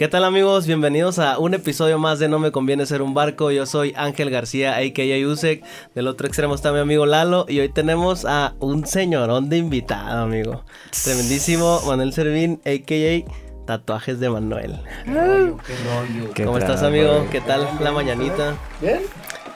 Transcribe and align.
¿Qué 0.00 0.08
tal 0.08 0.24
amigos? 0.24 0.66
Bienvenidos 0.66 1.18
a 1.18 1.38
un 1.38 1.52
episodio 1.52 1.98
más 1.98 2.18
de 2.18 2.26
No 2.26 2.38
me 2.38 2.52
conviene 2.52 2.86
ser 2.86 3.02
un 3.02 3.12
barco. 3.12 3.50
Yo 3.50 3.66
soy 3.66 3.92
Ángel 3.98 4.30
García, 4.30 4.74
a.k.a. 4.78 5.28
Usek. 5.28 5.62
Del 5.94 6.08
otro 6.08 6.26
extremo 6.26 6.54
está 6.54 6.72
mi 6.72 6.78
amigo 6.78 7.04
Lalo. 7.04 7.44
Y 7.46 7.60
hoy 7.60 7.68
tenemos 7.68 8.24
a 8.24 8.54
un 8.60 8.86
señorón 8.86 9.50
de 9.50 9.58
invitado, 9.58 10.22
amigo. 10.22 10.64
Tremendísimo 11.04 11.82
Manuel 11.86 12.14
Servín, 12.14 12.62
a.k.a. 12.64 13.66
Tatuajes 13.66 14.18
de 14.20 14.30
Manuel. 14.30 14.80
Qué 15.04 15.10
rollo, 15.12 15.58
qué 15.66 15.74
rollo. 15.84 16.46
¿Cómo 16.46 16.56
estás, 16.56 16.82
amigo? 16.82 17.26
¿Qué 17.30 17.42
tal 17.42 17.68
la 17.82 17.92
mañanita? 17.92 18.54
Bien. 18.80 19.02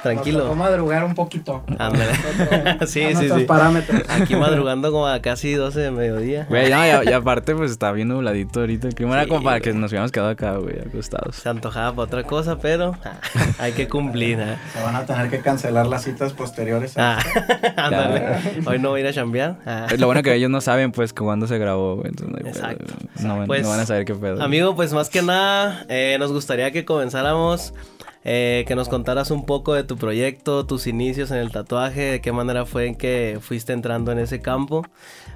Tranquilo. 0.04 0.44
Vamos 0.44 0.56
a 0.66 0.70
madrugar 0.70 1.02
un 1.04 1.14
poquito. 1.14 1.64
Ándale. 1.78 2.12
sí, 2.86 3.02
A 3.04 3.16
sí, 3.16 3.28
sí. 3.28 3.44
parámetros. 3.44 4.02
Aquí 4.08 4.36
madrugando 4.36 4.92
como 4.92 5.06
a 5.08 5.20
casi 5.20 5.54
12 5.54 5.80
de 5.80 5.90
mediodía. 5.90 6.46
Güey, 6.48 6.70
no, 6.70 7.02
y, 7.02 7.08
y 7.08 7.12
aparte, 7.12 7.54
pues 7.56 7.70
está 7.72 7.90
bien 7.90 8.08
nubladito 8.08 8.60
ahorita. 8.60 8.86
El 8.88 8.94
clima 8.94 9.14
era 9.14 9.26
como 9.26 9.42
para 9.42 9.60
que 9.60 9.72
nos 9.72 9.90
hubiéramos 9.90 10.12
quedado 10.12 10.30
acá, 10.30 10.56
güey, 10.58 10.78
acostados. 10.78 11.36
Se 11.36 11.48
antojaba 11.48 11.90
para 11.92 12.02
otra 12.04 12.22
cosa, 12.24 12.58
pero 12.58 12.94
ah, 13.04 13.14
hay 13.58 13.72
que 13.72 13.88
cumplir. 13.88 14.38
¿eh? 14.40 14.56
Se 14.74 14.82
van 14.82 14.94
a 14.94 15.06
tener 15.06 15.30
que 15.30 15.40
cancelar 15.40 15.86
las 15.86 16.04
citas 16.04 16.32
posteriores. 16.34 16.94
Ah, 16.96 17.18
ándale. 17.76 18.60
Hoy 18.66 18.78
no 18.78 18.90
voy 18.90 19.00
a 19.00 19.04
ir 19.04 19.08
a 19.08 19.12
chambear. 19.12 19.56
Ah. 19.66 19.86
Lo 19.98 20.06
bueno 20.06 20.22
que 20.22 20.34
ellos 20.34 20.50
no 20.50 20.60
saben, 20.60 20.92
pues, 20.92 21.12
cuándo 21.14 21.46
se 21.46 21.56
grabó, 21.58 21.96
güey. 21.96 22.08
Entonces, 22.08 22.42
no, 22.44 22.48
Exacto. 22.48 22.94
no, 23.20 23.38
van- 23.38 23.46
Pues, 23.46 23.62
no 23.62 23.70
van 23.70 23.80
a 23.80 23.86
saber 23.86 24.04
qué 24.04 24.14
pedo. 24.14 24.42
Amigo, 24.42 24.76
pues 24.76 24.92
más 24.92 25.08
que 25.08 25.22
nada, 25.22 25.86
eh, 25.88 26.16
nos 26.18 26.30
gustaría 26.30 26.70
que 26.72 26.84
comenzáramos, 26.84 27.72
eh, 28.24 28.64
que 28.66 28.74
nos 28.74 28.88
contaras 28.88 29.30
un 29.30 29.44
poco 29.46 29.74
de 29.74 29.84
tu 29.84 29.96
proyecto, 29.96 30.66
tus 30.66 30.86
inicios 30.86 31.30
en 31.30 31.36
el 31.36 31.52
tatuaje, 31.52 32.02
de 32.02 32.20
qué 32.20 32.32
manera 32.32 32.64
fue 32.66 32.86
en 32.86 32.94
que 32.94 33.38
fuiste 33.40 33.72
entrando 33.72 34.12
en 34.12 34.18
ese 34.18 34.40
campo, 34.40 34.84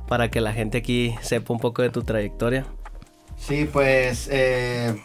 para 0.06 0.30
que 0.30 0.40
la 0.40 0.52
gente 0.52 0.78
aquí 0.78 1.14
sepa 1.20 1.52
un 1.52 1.60
poco 1.60 1.82
de 1.82 1.90
tu 1.90 2.02
trayectoria. 2.02 2.64
Sí, 3.36 3.68
pues, 3.70 4.28
eh, 4.32 5.00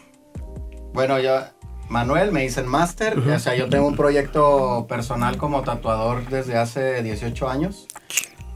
bueno, 0.92 1.18
yo, 1.18 1.40
Manuel, 1.88 2.32
me 2.32 2.44
hice 2.44 2.60
el 2.60 2.66
máster. 2.66 3.18
O 3.18 3.38
sea, 3.38 3.54
yo 3.54 3.68
tengo 3.68 3.86
un 3.86 3.96
proyecto 3.96 4.86
personal 4.88 5.36
como 5.36 5.62
tatuador 5.62 6.28
desde 6.28 6.56
hace 6.56 7.02
18 7.02 7.48
años. 7.48 7.86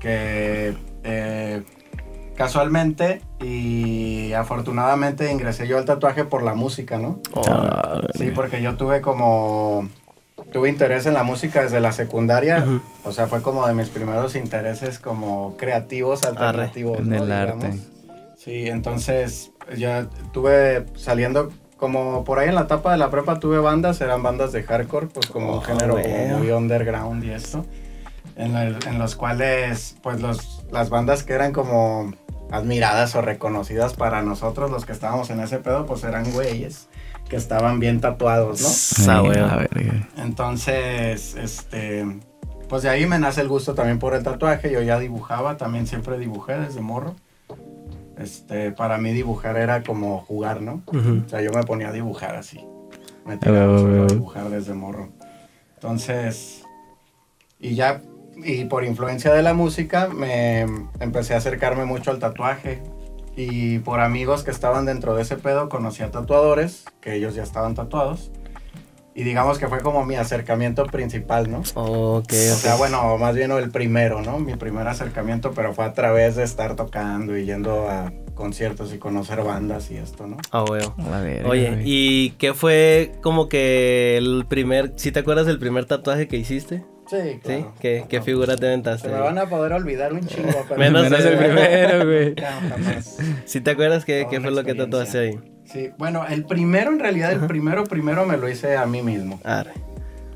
Que 0.00 0.74
eh, 1.04 1.62
casualmente 2.38 3.20
y 3.40 4.32
afortunadamente 4.32 5.30
ingresé 5.30 5.66
yo 5.66 5.76
al 5.76 5.84
tatuaje 5.84 6.24
por 6.24 6.42
la 6.44 6.54
música, 6.54 6.96
¿no? 6.96 7.18
Ah, 7.48 8.00
Sí, 8.14 8.30
porque 8.34 8.62
yo 8.62 8.76
tuve 8.76 9.00
como... 9.02 9.88
Tuve 10.52 10.68
interés 10.70 11.04
en 11.06 11.14
la 11.14 11.24
música 11.24 11.62
desde 11.62 11.80
la 11.80 11.90
secundaria. 11.92 12.64
O 13.04 13.10
sea, 13.12 13.26
fue 13.26 13.42
como 13.42 13.66
de 13.66 13.74
mis 13.74 13.88
primeros 13.88 14.36
intereses 14.36 14.98
como 15.00 15.56
creativos, 15.58 16.22
alternativos. 16.22 17.00
En 17.00 17.08
¿no? 17.10 17.16
el 17.24 17.32
arte. 17.32 17.72
Sí, 18.36 18.68
entonces 18.68 19.50
ya 19.76 20.06
tuve 20.32 20.86
saliendo 20.94 21.50
como 21.76 22.22
por 22.24 22.38
ahí 22.38 22.48
en 22.48 22.54
la 22.54 22.62
etapa 22.62 22.92
de 22.92 22.98
la 22.98 23.10
prepa 23.10 23.40
tuve 23.40 23.58
bandas, 23.58 24.00
eran 24.00 24.22
bandas 24.22 24.52
de 24.52 24.62
hardcore, 24.62 25.08
pues 25.08 25.26
como 25.26 25.52
un 25.54 25.58
Oh, 25.58 25.60
género 25.60 26.00
como 26.00 26.38
muy 26.38 26.50
underground 26.52 27.24
y 27.24 27.30
esto. 27.30 27.66
En, 28.36 28.52
la- 28.54 28.68
en 28.68 28.98
los 28.98 29.16
cuales, 29.16 29.96
pues 30.02 30.20
los, 30.20 30.64
las 30.70 30.88
bandas 30.88 31.24
que 31.24 31.32
eran 31.34 31.52
como 31.52 32.12
admiradas 32.50 33.14
o 33.14 33.20
reconocidas 33.22 33.94
para 33.94 34.22
nosotros, 34.22 34.70
los 34.70 34.86
que 34.86 34.92
estábamos 34.92 35.30
en 35.30 35.40
ese 35.40 35.58
pedo, 35.58 35.86
pues 35.86 36.04
eran 36.04 36.30
güeyes 36.32 36.88
que 37.28 37.36
estaban 37.36 37.78
bien 37.78 38.00
tatuados, 38.00 38.62
¿no? 38.62 38.68
Sí, 38.68 39.04
Ah, 39.08 39.20
güey. 39.20 39.38
a 39.38 39.56
ver. 39.56 40.06
Entonces, 40.16 41.34
este, 41.36 42.06
pues 42.68 42.82
de 42.82 42.88
ahí 42.88 43.04
me 43.06 43.18
nace 43.18 43.42
el 43.42 43.48
gusto 43.48 43.74
también 43.74 43.98
por 43.98 44.14
el 44.14 44.22
tatuaje. 44.22 44.72
Yo 44.72 44.80
ya 44.80 44.98
dibujaba, 44.98 45.56
también 45.58 45.86
siempre 45.86 46.18
dibujé 46.18 46.54
desde 46.58 46.80
morro. 46.80 47.14
Este, 48.16 48.72
para 48.72 48.98
mí 48.98 49.12
dibujar 49.12 49.56
era 49.58 49.82
como 49.82 50.18
jugar, 50.22 50.62
¿no? 50.62 50.82
O 50.86 51.28
sea, 51.28 51.40
yo 51.42 51.50
me 51.52 51.62
ponía 51.64 51.88
a 51.88 51.92
dibujar 51.92 52.34
así. 52.34 52.64
Me 53.26 53.36
tiraba 53.36 53.78
solo 53.78 54.04
a 54.04 54.06
dibujar 54.06 54.48
desde 54.48 54.72
morro. 54.74 55.10
Entonces, 55.74 56.62
y 57.60 57.74
ya, 57.74 58.00
y 58.44 58.64
por 58.64 58.84
influencia 58.84 59.32
de 59.32 59.42
la 59.42 59.54
música, 59.54 60.08
me 60.08 60.62
empecé 61.00 61.34
a 61.34 61.38
acercarme 61.38 61.84
mucho 61.84 62.10
al 62.10 62.18
tatuaje. 62.18 62.82
Y 63.36 63.78
por 63.80 64.00
amigos 64.00 64.42
que 64.42 64.50
estaban 64.50 64.84
dentro 64.84 65.14
de 65.14 65.22
ese 65.22 65.36
pedo, 65.36 65.68
conocí 65.68 66.02
a 66.02 66.10
tatuadores, 66.10 66.84
que 67.00 67.14
ellos 67.14 67.34
ya 67.34 67.42
estaban 67.42 67.74
tatuados. 67.74 68.32
Y 69.14 69.24
digamos 69.24 69.58
que 69.58 69.66
fue 69.66 69.80
como 69.80 70.04
mi 70.04 70.14
acercamiento 70.14 70.86
principal, 70.86 71.50
¿no? 71.50 71.62
Ok, 71.74 72.32
O 72.32 72.54
sea, 72.54 72.76
bueno, 72.76 73.18
más 73.18 73.34
bien 73.34 73.50
el 73.50 73.70
primero, 73.70 74.22
¿no? 74.22 74.38
Mi 74.38 74.54
primer 74.54 74.86
acercamiento, 74.86 75.52
pero 75.52 75.74
fue 75.74 75.84
a 75.84 75.92
través 75.92 76.36
de 76.36 76.44
estar 76.44 76.76
tocando 76.76 77.36
y 77.36 77.44
yendo 77.44 77.88
a 77.88 78.12
conciertos 78.34 78.94
y 78.94 78.98
conocer 78.98 79.42
bandas 79.42 79.90
y 79.90 79.96
esto, 79.96 80.28
¿no? 80.28 80.36
Ah, 80.52 80.64
bueno. 80.64 80.94
A 81.12 81.20
ver, 81.20 81.46
Oye, 81.46 81.70
güey. 81.70 81.82
¿y 81.84 82.30
qué 82.38 82.54
fue 82.54 83.12
como 83.20 83.48
que 83.48 84.16
el 84.16 84.46
primer, 84.48 84.92
si 84.94 85.10
te 85.10 85.18
acuerdas 85.18 85.46
del 85.46 85.58
primer 85.58 85.84
tatuaje 85.86 86.28
que 86.28 86.36
hiciste? 86.36 86.84
Sí, 87.08 87.40
¿Sí? 87.44 87.64
¿Qué, 87.80 88.04
qué 88.08 88.20
figura 88.20 88.54
te 88.56 88.66
aventaste? 88.66 89.08
Se 89.08 89.14
me 89.14 89.20
van 89.20 89.38
a 89.38 89.46
poder 89.48 89.72
olvidar 89.72 90.12
un 90.12 90.26
chingo, 90.26 90.64
pero... 90.68 90.78
Menos 90.78 91.04
Menos 91.04 91.24
el- 91.24 91.38
primero, 91.38 92.04
güey. 92.06 92.34
No, 92.34 92.68
jamás. 92.68 93.16
¿Sí 93.46 93.60
te 93.60 93.70
acuerdas 93.70 94.04
qué, 94.04 94.26
qué 94.28 94.40
fue 94.40 94.50
lo 94.50 94.62
que 94.64 94.74
tatuaste 94.74 95.18
ahí? 95.18 95.40
Sí, 95.64 95.90
bueno, 95.98 96.26
el 96.28 96.44
primero, 96.44 96.90
en 96.92 96.98
realidad, 96.98 97.32
el 97.32 97.46
primero, 97.46 97.84
primero 97.84 98.24
me 98.26 98.36
lo 98.36 98.48
hice 98.48 98.76
a 98.76 98.86
mí 98.86 99.02
mismo. 99.02 99.40
Arre. 99.44 99.72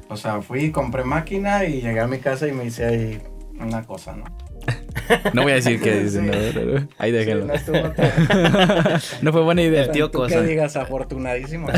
O 0.09 0.17
sea, 0.17 0.43
fui, 0.43 0.71
compré 0.71 1.05
máquina 1.05 1.65
y 1.65 1.81
llegué 1.81 2.01
a 2.01 2.07
mi 2.07 2.19
casa 2.19 2.47
y 2.49 2.53
me 2.53 2.65
hice 2.67 2.85
ahí 2.85 3.23
una 3.59 3.83
cosa, 3.85 4.15
¿no? 4.15 4.25
No 5.35 5.43
voy 5.43 5.53
a 5.53 5.55
decir 5.57 5.81
qué 5.81 6.01
dicen, 6.05 6.25
Sí. 6.25 6.31
no, 6.31 6.33
pero- 6.55 6.81
no. 6.81 6.89
Ahí 6.99 7.11
déjenlo. 7.13 7.53
Sí, 7.59 7.73
no 9.23 9.33
fue 9.33 9.43
buena 9.43 9.63
idea. 9.63 9.83
El 9.85 9.91
tío 9.91 10.11
cosa. 10.11 10.37
que 10.37 10.43
digas 10.43 10.77
afortunadísimo. 10.77 11.69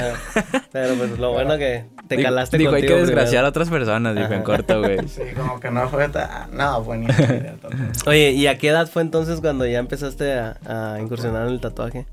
Pero 0.72 0.95
pues 0.95 1.19
lo 1.19 1.33
bueno 1.33 1.56
que 1.59 1.84
te 2.09 2.17
Digo- 2.17 2.28
calaste 2.28 2.59
Digo, 2.59 2.71
hay 2.75 2.83
que 2.83 2.89
contigo 2.89 3.06
desgraciar 3.06 3.28
primero. 3.31 3.47
a 3.47 3.50
otras 3.50 3.69
personas, 3.71 4.17
dijo 4.17 4.33
en 4.33 4.43
corto, 4.43 4.81
güey. 4.81 4.99
Sí, 5.09 5.22
como 5.37 5.61
que 5.61 5.71
no 5.71 5.89
fue 5.89 6.09
tan... 6.09 6.56
No, 6.56 6.83
fue 6.84 6.99
ni 6.99 7.06
idea. 7.06 7.55
Oye, 8.06 8.31
¿y 8.33 8.47
a 8.47 8.59
qué 8.59 8.69
edad 8.69 8.87
fue 8.89 9.03
entonces 9.03 9.41
cuando 9.41 9.66
ya 9.66 9.78
empezaste 9.78 10.33
a, 10.34 10.56
a 10.66 11.01
incursionar 11.01 11.47
en 11.47 11.53
el 11.55 11.61
tatuaje? 11.61 12.06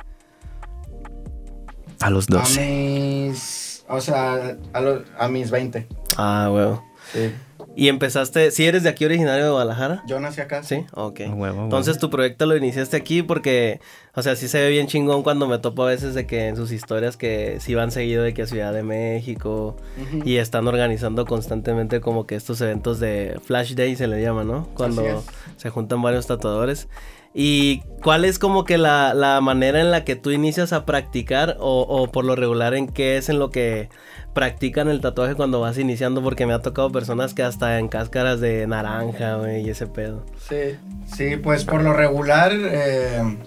A 1.99 2.09
los 2.09 2.25
A 2.29 2.33
12. 2.35 2.61
mis... 2.65 3.83
O 3.87 3.99
sea, 4.01 4.55
a, 4.73 4.81
los- 4.81 5.01
a 5.17 5.27
mis 5.27 5.51
20. 5.51 5.87
Ah, 6.17 6.49
huevo. 6.51 6.83
Sí. 7.13 7.31
¿Y 7.75 7.87
empezaste, 7.87 8.51
si 8.51 8.65
eres 8.65 8.83
de 8.83 8.89
aquí 8.89 9.05
originario 9.05 9.45
de 9.45 9.51
Guadalajara? 9.51 10.03
Yo 10.05 10.19
nací 10.19 10.41
acá. 10.41 10.61
Sí, 10.63 10.85
ok. 10.93 11.21
A 11.21 11.23
huevo, 11.29 11.35
huevo. 11.41 11.63
Entonces 11.63 11.97
tu 11.97 12.09
proyecto 12.09 12.45
lo 12.45 12.57
iniciaste 12.57 12.97
aquí 12.97 13.23
porque, 13.23 13.79
o 14.13 14.21
sea, 14.21 14.35
sí 14.35 14.47
se 14.47 14.59
ve 14.59 14.69
bien 14.69 14.87
chingón 14.87 15.23
cuando 15.23 15.47
me 15.47 15.57
topo 15.57 15.83
a 15.83 15.87
veces 15.87 16.13
de 16.13 16.27
que 16.27 16.47
en 16.47 16.57
sus 16.57 16.71
historias 16.71 17.15
que 17.15 17.57
sí 17.59 17.73
van 17.73 17.91
seguido 17.91 18.23
de 18.23 18.33
que 18.33 18.41
a 18.41 18.47
Ciudad 18.47 18.73
de 18.73 18.83
México 18.83 19.77
y 20.25 20.37
están 20.37 20.67
organizando 20.67 21.25
constantemente 21.25 22.01
como 22.01 22.27
que 22.27 22.35
estos 22.35 22.59
eventos 22.61 22.99
de 22.99 23.39
Flash 23.43 23.73
Day 23.73 23.95
se 23.95 24.07
le 24.07 24.21
llama, 24.21 24.43
¿no? 24.43 24.67
Cuando 24.73 25.01
Así 25.01 25.25
se 25.57 25.69
juntan 25.69 26.01
varios 26.01 26.27
tatuadores. 26.27 26.89
¿Y 27.33 27.81
cuál 28.03 28.25
es 28.25 28.39
como 28.39 28.65
que 28.65 28.77
la, 28.77 29.13
la 29.13 29.39
manera 29.39 29.79
en 29.79 29.89
la 29.89 30.03
que 30.03 30.15
tú 30.17 30.31
inicias 30.31 30.73
a 30.73 30.85
practicar 30.85 31.55
o, 31.59 31.81
o 31.81 32.11
por 32.11 32.25
lo 32.25 32.35
regular 32.35 32.73
en 32.73 32.87
qué 32.89 33.15
es 33.17 33.29
en 33.29 33.39
lo 33.39 33.49
que 33.51 33.87
practican 34.33 34.89
el 34.89 34.99
tatuaje 34.99 35.35
cuando 35.35 35.61
vas 35.61 35.77
iniciando? 35.77 36.21
Porque 36.21 36.45
me 36.45 36.53
ha 36.53 36.59
tocado 36.61 36.91
personas 36.91 37.33
que 37.33 37.43
hasta 37.43 37.79
en 37.79 37.87
cáscaras 37.87 38.41
de 38.41 38.67
naranja, 38.67 39.39
y 39.57 39.69
ese 39.69 39.87
pedo. 39.87 40.25
Sí, 40.49 40.75
sí, 41.15 41.37
pues 41.37 41.63
por 41.63 41.81
lo 41.83 41.93
regular, 41.93 42.51
eh, 42.53 43.37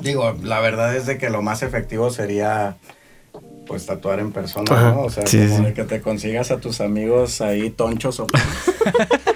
digo, 0.00 0.34
la 0.42 0.60
verdad 0.60 0.96
es 0.96 1.04
de 1.04 1.18
que 1.18 1.28
lo 1.28 1.42
más 1.42 1.62
efectivo 1.62 2.08
sería 2.10 2.76
pues 3.66 3.84
tatuar 3.84 4.20
en 4.20 4.32
persona, 4.32 4.70
Ajá. 4.72 4.90
¿no? 4.92 5.02
O 5.02 5.10
sea, 5.10 5.26
Sí, 5.26 5.46
como 5.48 5.66
sí. 5.68 5.74
que 5.74 5.84
te 5.84 6.00
consigas 6.00 6.50
a 6.52 6.58
tus 6.58 6.80
amigos 6.80 7.40
ahí 7.42 7.68
tonchos 7.68 8.20
o 8.20 8.26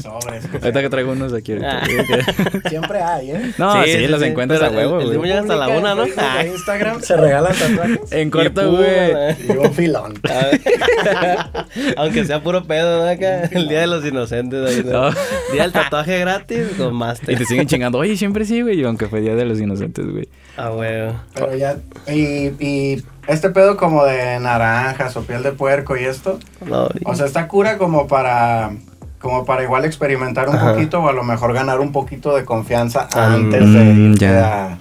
sobres. 0.00 0.44
Ahorita 0.52 0.80
que 0.82 0.88
traigo 0.90 1.12
unos 1.12 1.32
aquí 1.32 1.52
ahorita. 1.52 1.82
Ah. 1.82 2.68
Siempre 2.68 3.00
hay, 3.02 3.30
¿eh? 3.32 3.52
No, 3.58 3.82
sí, 3.84 4.06
los 4.06 4.22
encuentras 4.22 4.62
a 4.62 4.70
huevo, 4.70 5.00
el- 5.00 5.10
el 5.12 5.18
güey. 5.18 5.28
Llega 5.30 5.40
hasta 5.42 5.56
la 5.56 5.68
una, 5.68 5.92
en 5.92 5.98
¿no? 5.98 6.04
Facebook, 6.04 6.24
Ah. 6.26 6.40
en 6.42 6.52
Instagram 6.52 7.00
se 7.02 7.16
regalan 7.16 7.52
tatuajes. 7.56 8.12
En 8.12 8.28
Y 8.28 8.30
corto, 8.30 8.70
güey. 8.72 9.12
Y 9.48 9.50
un 9.56 9.72
filón. 9.74 10.14
A 10.28 10.46
ver. 10.46 11.94
Aunque 11.96 12.24
sea 12.24 12.42
puro 12.42 12.64
pedo, 12.64 13.04
¿no? 13.04 13.08
Acá, 13.10 13.44
el 13.52 13.68
día 13.68 13.80
de 13.80 13.86
los 13.86 14.04
inocentes. 14.04 14.66
ahí, 14.68 14.82
¿no? 14.84 15.10
No. 15.10 15.16
Día 15.52 15.62
del 15.62 15.72
tatuaje 15.72 16.18
gratis 16.18 16.66
con 16.76 16.94
Y 16.94 16.96
Master. 16.98 17.38
te 17.38 17.44
siguen 17.44 17.66
chingando. 17.66 17.98
Oye, 17.98 18.16
siempre 18.16 18.44
sí, 18.44 18.62
güey. 18.62 18.82
Aunque 18.84 19.06
fue 19.08 19.20
Día 19.20 19.34
de 19.34 19.44
los 19.44 19.60
Inocentes, 19.60 20.06
güey. 20.10 20.28
Ah, 20.56 20.70
huevo. 20.72 21.14
Pero 21.34 21.54
ya, 21.56 21.76
y, 22.08 22.50
y 22.58 23.02
este 23.28 23.50
pedo 23.50 23.76
como 23.76 24.04
de 24.04 24.40
naranjas 24.40 25.16
o 25.16 25.22
piel 25.22 25.42
de 25.42 25.52
puerco 25.52 25.96
y 25.96 26.04
esto, 26.04 26.38
No, 26.66 26.88
O 27.04 27.14
sea, 27.14 27.26
está 27.26 27.46
cura 27.46 27.78
como 27.78 28.08
para 28.08 28.72
como 29.20 29.44
para 29.44 29.62
igual 29.62 29.84
experimentar 29.84 30.48
un 30.48 30.56
Ajá. 30.56 30.72
poquito 30.72 31.00
o 31.02 31.08
a 31.08 31.12
lo 31.12 31.22
mejor 31.24 31.52
ganar 31.52 31.80
un 31.80 31.92
poquito 31.92 32.34
de 32.36 32.44
confianza 32.44 33.08
Ah, 33.14 33.34
antes 33.34 33.62
mm, 33.66 33.72
de 33.74 33.84
irte 33.84 34.24
ya. 34.26 34.78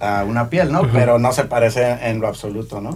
a, 0.00 0.20
a 0.20 0.24
una 0.24 0.48
piel, 0.50 0.70
¿no? 0.72 0.82
Pero 0.92 1.18
no 1.18 1.32
se 1.32 1.44
parece 1.44 1.90
en 2.08 2.20
lo 2.20 2.28
absoluto, 2.28 2.80
¿no? 2.80 2.90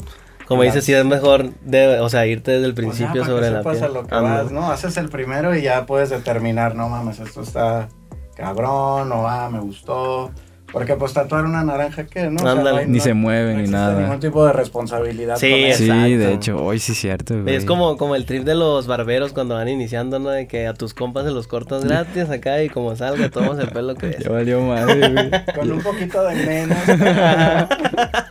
como 0.47 0.65
dices, 0.65 0.85
sí 0.85 0.93
es 0.93 1.05
mejor, 1.07 1.49
de, 1.63 1.99
o 2.01 2.11
sea, 2.11 2.27
irte 2.27 2.51
desde 2.51 2.67
el 2.67 2.75
principio 2.75 3.23
para 3.23 3.27
sobre 3.27 3.47
que 3.47 3.51
la 3.53 3.63
piel. 3.63 3.85
a 3.85 3.89
lo 3.89 4.07
que 4.07 4.15
Ándale. 4.15 4.43
vas, 4.43 4.53
¿no? 4.53 4.71
Haces 4.71 4.99
el 4.99 5.09
primero 5.09 5.55
y 5.57 5.63
ya 5.63 5.87
puedes 5.87 6.11
determinar, 6.11 6.75
no 6.75 6.91
mames, 6.91 7.21
esto 7.21 7.41
está 7.41 7.89
cabrón, 8.37 9.11
o 9.13 9.27
ah, 9.29 9.49
me 9.51 9.61
gustó. 9.61 10.31
Porque 10.73 10.95
pues 10.97 11.13
tatuar 11.13 11.45
una 11.45 11.63
naranja, 11.63 12.05
¿qué? 12.07 12.31
¿No? 12.31 12.49
Ándale. 12.49 12.71
no 12.73 12.77
hay- 12.79 12.87
Ni 12.87 12.99
no- 12.99 13.05
se 13.05 13.13
mueve 13.15 13.55
no 13.55 13.61
ni 13.61 13.69
nada. 13.69 14.01
ningún 14.01 14.19
tipo 14.21 14.45
de 14.47 14.53
responsabilidad. 14.55 15.37
Sí, 15.37 15.51
con. 15.51 15.59
Sí, 15.75 15.85
Exacto. 15.85 16.09
de 16.09 16.33
hecho, 16.33 16.65
hoy 16.65 16.79
sí 16.79 16.93
es 16.93 16.99
cierto, 16.99 17.43
güey. 17.43 17.55
Es 17.55 17.65
como, 17.67 17.97
como 17.99 18.17
el 18.17 18.25
trip 18.25 18.45
de 18.45 18.55
los 18.55 18.87
barberos 18.87 19.33
cuando 19.33 19.55
van 19.55 19.69
iniciando, 19.69 20.19
¿no? 20.19 20.31
De 20.31 20.49
que 20.49 20.67
a 20.67 20.75
tus 20.75 20.95
compas 20.95 21.25
se 21.25 21.31
los 21.31 21.47
cortas 21.47 21.85
gratis 21.85 22.31
acá 22.31 22.63
y 22.63 22.69
como 22.71 22.97
salga, 22.97 23.29
tomas 23.29 23.59
el 23.59 23.69
pelo 23.69 23.95
que 23.97 24.17
Ya 24.19 24.31
valió 24.31 24.61
madre, 24.63 25.09
güey. 25.11 25.31
Con 25.59 25.71
un 25.73 25.83
poquito 25.83 26.25
de 26.25 26.35
menos. 26.37 26.79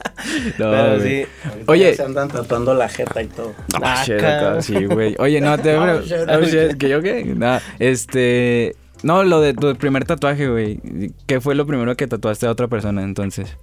No, 0.58 0.70
Pero 0.72 0.98
güey. 0.98 1.02
sí. 1.24 1.26
Ahorita 1.46 1.72
Oye. 1.72 1.96
se 1.96 2.04
andan 2.04 2.28
tatuando 2.30 2.74
la 2.76 2.88
jeta 2.88 3.22
y 3.22 3.28
todo. 3.28 3.54
Ah, 3.82 3.96
Ah, 4.02 4.04
shit, 4.06 4.62
sí, 4.62 4.86
güey. 4.86 5.16
Oye, 5.20 5.42
no, 5.42 5.58
te... 5.58 5.76
Oh, 5.76 6.02
shit, 6.02 6.14
oh, 6.28 6.38
oh, 6.38 6.42
shit, 6.44 6.78
¿Que 6.78 6.90
yo 6.90 7.02
qué? 7.02 7.26
Nada, 7.36 7.62
este... 7.80 8.76
No, 9.04 9.24
lo 9.24 9.42
de 9.42 9.54
tu 9.54 9.76
primer 9.76 10.06
tatuaje, 10.06 10.48
güey. 10.48 10.80
¿Qué 11.28 11.42
fue 11.42 11.56
lo 11.56 11.66
primero 11.66 11.96
que 11.96 12.08
tatuaste 12.08 12.46
a 12.46 12.52
otra 12.52 12.68
persona, 12.68 13.04
entonces? 13.04 13.58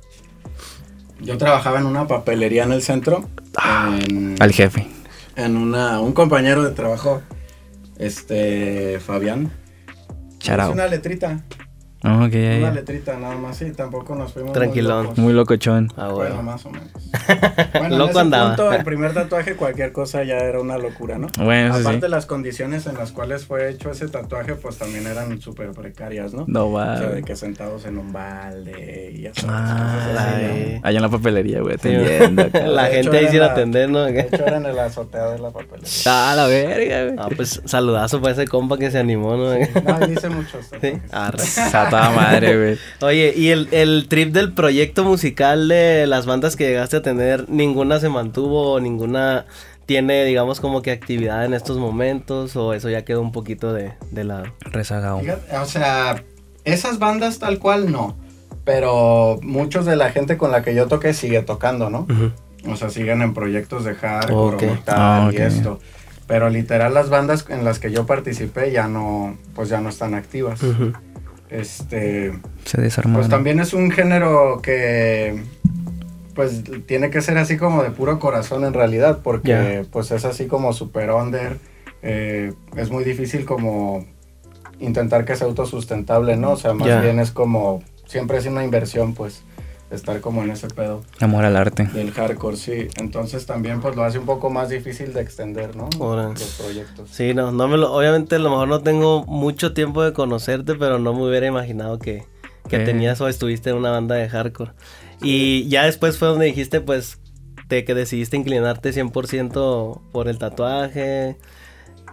Yo 1.21 1.37
trabajaba 1.39 1.79
en 1.79 1.87
una 1.87 2.07
papelería 2.07 2.65
en 2.65 2.73
el 2.73 2.83
centro. 2.83 3.29
En, 4.09 4.37
Al 4.41 4.53
jefe. 4.53 4.87
en 5.37 5.57
una, 5.57 6.01
un 6.01 6.13
compañero 6.13 6.63
de 6.63 6.71
trabajo, 6.71 7.23
este, 7.99 9.01
Fabián. 9.01 9.51
Charao. 10.39 10.69
Es 10.71 10.75
una 10.75 10.87
letrita. 10.87 11.45
Oh, 12.05 12.25
ok, 12.27 12.31
ya, 12.33 12.59
Una 12.59 12.71
letrita, 12.71 13.17
nada 13.19 13.37
más. 13.37 13.57
Sí, 13.57 13.73
tampoco 13.73 14.15
nos 14.15 14.33
fuimos. 14.33 14.53
Tranquilón. 14.53 14.99
Muy 14.99 15.05
locos. 15.09 15.19
Muy 15.19 15.33
locochón. 15.33 15.93
Ah, 15.97 16.09
Bueno, 16.09 16.37
bueno. 16.37 16.43
más 16.45 16.65
o 16.67 16.71
menos. 16.71 16.89
Bueno, 17.73 17.87
en 17.95 17.99
Loco 17.99 18.11
ese 18.11 18.21
andaba. 18.21 18.49
punto, 18.57 18.73
el 18.73 18.85
primer 18.85 19.15
tatuaje, 19.15 19.55
cualquier 19.57 19.93
cosa 19.93 20.23
ya 20.25 20.37
era 20.39 20.61
una 20.61 20.79
locura, 20.79 21.19
¿no? 21.19 21.27
Bueno, 21.39 21.75
Aparte, 21.75 22.07
sí. 22.07 22.11
las 22.11 22.27
condiciones 22.27 22.87
en 22.87 22.97
las 22.97 23.13
cuales 23.13 23.45
fue 23.47 23.69
hecho 23.71 23.91
ese 23.91 24.09
tatuaje, 24.09 24.55
pues 24.55 24.79
también 24.79 25.07
eran 25.07 25.41
súper 25.41 25.71
precarias, 25.73 26.33
¿no? 26.35 26.45
No 26.47 26.67
O 26.67 26.73
va. 26.73 26.99
sea, 26.99 27.09
de 27.11 27.23
que 27.23 27.35
sentados 27.37 27.85
en 27.85 27.99
un 27.99 28.13
balde 28.13 29.13
y 29.15 29.23
ya 29.23 29.35
sabes. 29.35 29.51
Ah, 29.51 30.11
la 30.15 30.23
así, 30.23 30.43
¿no? 30.75 30.81
Allá 30.85 30.97
en 30.99 31.03
la 31.03 31.09
papelería, 31.09 31.61
güey, 31.61 31.77
Sí, 31.83 31.89
atendiendo. 31.95 32.49
La 32.69 32.85
De 32.89 32.95
gente 33.03 33.17
ahí 33.19 33.25
era 33.25 33.31
sin 33.33 33.43
atender, 33.43 33.91
¿no? 33.91 34.03
De 34.05 34.21
hecho, 34.21 34.45
era 34.47 34.57
en 34.59 34.67
el 34.67 34.79
azotea 34.79 35.31
de 35.31 35.39
la 35.41 35.51
papelería. 35.51 35.89
Ah, 36.07 36.35
la 36.37 36.47
verga, 36.47 37.05
güey. 37.05 37.17
Ah, 37.19 37.29
pues 37.35 37.61
saludazo 37.65 38.21
para 38.21 38.33
ese 38.35 38.47
compa 38.47 38.79
que 38.79 38.91
se 38.91 38.99
animó, 38.99 39.37
¿no? 39.37 39.55
No, 39.55 40.09
y 40.09 40.13
hice 40.13 40.29
muchos 40.29 40.67
Sí. 40.81 40.93
Toda 41.91 42.11
madre, 42.11 42.57
güey. 42.57 42.79
Oye, 43.01 43.33
y 43.37 43.49
el, 43.49 43.69
el 43.73 44.07
trip 44.09 44.33
del 44.33 44.53
proyecto 44.53 45.05
musical 45.05 45.69
de 45.69 46.07
las 46.07 46.27
bandas 46.27 46.57
que 46.57 46.67
llegaste 46.69 46.97
a 46.99 47.03
tener, 47.03 47.49
ninguna 47.49 48.01
se 48.01 48.09
mantuvo, 48.09 48.81
ninguna 48.81 49.47
tiene, 49.87 50.25
digamos, 50.25 50.61
como 50.61 50.83
que 50.83 50.91
actividad 50.91 51.45
en 51.47 51.55
estos 51.55 51.79
momentos, 51.79 52.55
o 52.57 52.75
eso 52.75 52.91
ya 52.91 53.05
quedó 53.05 53.23
un 53.23 53.33
poquito 53.33 53.73
de, 53.73 53.93
de 54.11 54.25
lado. 54.25 54.45
Rezagado. 54.61 55.21
O 55.61 55.65
sea, 55.65 56.23
esas 56.65 56.99
bandas 56.99 57.39
tal 57.39 57.59
cual 57.59 57.91
no. 57.91 58.17
Pero 58.65 59.39
muchos 59.43 59.87
de 59.87 59.97
la 59.97 60.11
gente 60.11 60.37
con 60.37 60.51
la 60.53 60.63
que 60.63 60.75
yo 60.75 60.89
toqué 60.89 61.15
sigue 61.15 61.41
tocando, 61.43 61.89
¿no? 61.89 62.07
O 62.71 62.77
sea, 62.77 62.91
siguen 62.91 63.23
en 63.23 63.33
proyectos 63.33 63.85
de 63.85 63.95
hardcore 63.95 64.57
Ok. 64.57 64.63
o 64.63 64.67
metal 64.67 64.95
Ah, 64.99 65.31
y 65.33 65.37
esto. 65.37 65.81
Pero 66.27 66.51
literal 66.51 66.93
las 66.93 67.09
bandas 67.09 67.47
en 67.49 67.65
las 67.65 67.79
que 67.79 67.91
yo 67.91 68.05
participé 68.05 68.71
ya 68.71 68.87
no, 68.89 69.39
pues 69.55 69.71
ya 69.71 69.81
no 69.81 69.89
están 69.89 70.13
activas. 70.13 70.63
Ujú. 70.63 70.93
Este, 71.51 72.39
Se 72.65 72.81
desarmaron. 72.81 73.21
pues 73.21 73.29
también 73.29 73.61
es 73.61 73.73
un 73.73 73.91
género 73.91 74.61
que 74.63 75.43
pues 76.35 76.63
tiene 76.87 77.11
que 77.11 77.21
ser 77.21 77.37
así 77.37 77.57
como 77.57 77.83
de 77.83 77.91
puro 77.91 78.21
corazón 78.21 78.65
en 78.65 78.73
realidad, 78.73 79.21
porque 79.25 79.85
pues 79.91 80.13
es 80.13 80.25
así 80.25 80.47
como 80.47 80.73
super 80.73 81.11
under, 81.11 81.59
eh, 82.03 82.53
es 82.77 82.91
muy 82.91 83.03
difícil 83.03 83.45
como 83.45 84.07
intentar 84.79 85.25
que 85.25 85.35
sea 85.35 85.49
autosustentable, 85.49 86.37
¿no? 86.37 86.53
O 86.53 86.57
sea, 86.57 86.75
más 86.75 87.03
bien 87.03 87.19
es 87.19 87.33
como, 87.33 87.83
siempre 88.07 88.39
es 88.39 88.47
una 88.47 88.63
inversión 88.63 89.15
pues 89.15 89.43
estar 89.91 90.21
como 90.21 90.43
en 90.43 90.51
ese 90.51 90.69
pedo 90.69 91.03
Amor 91.21 91.45
al 91.45 91.57
arte. 91.57 91.85
del 91.85 92.13
hardcore, 92.13 92.57
sí. 92.57 92.89
Entonces 92.99 93.47
también 93.47 93.81
pues 93.81 93.97
lo 93.97 94.05
hace 94.05 94.19
un 94.19 94.27
poco 94.27 94.51
más 94.51 94.69
difícil 94.69 95.13
de 95.15 95.21
extender, 95.23 95.75
¿no? 95.77 95.89
Órale. 95.99 96.35
Los 96.35 96.61
proyectos. 96.63 97.09
Sí, 97.11 97.33
no, 97.35 97.53
no 97.53 97.69
me 97.69 97.77
lo, 97.77 97.93
obviamente 97.93 98.37
a 98.37 98.39
lo 98.39 98.51
mejor 98.51 98.69
no 98.69 98.81
tengo 98.83 99.25
mucho 99.27 99.73
tiempo 99.73 100.03
de 100.03 100.13
conocerte, 100.13 100.75
pero 100.75 100.99
no 100.99 101.15
me 101.15 101.23
hubiera 101.27 101.47
imaginado 101.47 101.99
que, 101.99 102.25
que 102.69 102.77
Eh. 102.77 102.85
tenías 102.85 103.21
o 103.21 103.29
estuviste 103.29 103.71
en 103.71 103.77
una 103.77 103.91
banda 103.91 104.15
de 104.17 104.29
hardcore. 104.29 104.73
Y 105.23 105.67
ya 105.69 105.85
después 105.87 106.19
fue 106.19 106.29
donde 106.29 106.47
dijiste, 106.47 106.81
pues, 106.81 107.19
de 107.69 107.85
que 107.85 107.95
decidiste 107.95 108.37
inclinarte 108.37 108.93
100% 108.93 110.01
por 110.13 110.29
el 110.29 110.39
tatuaje. 110.39 111.37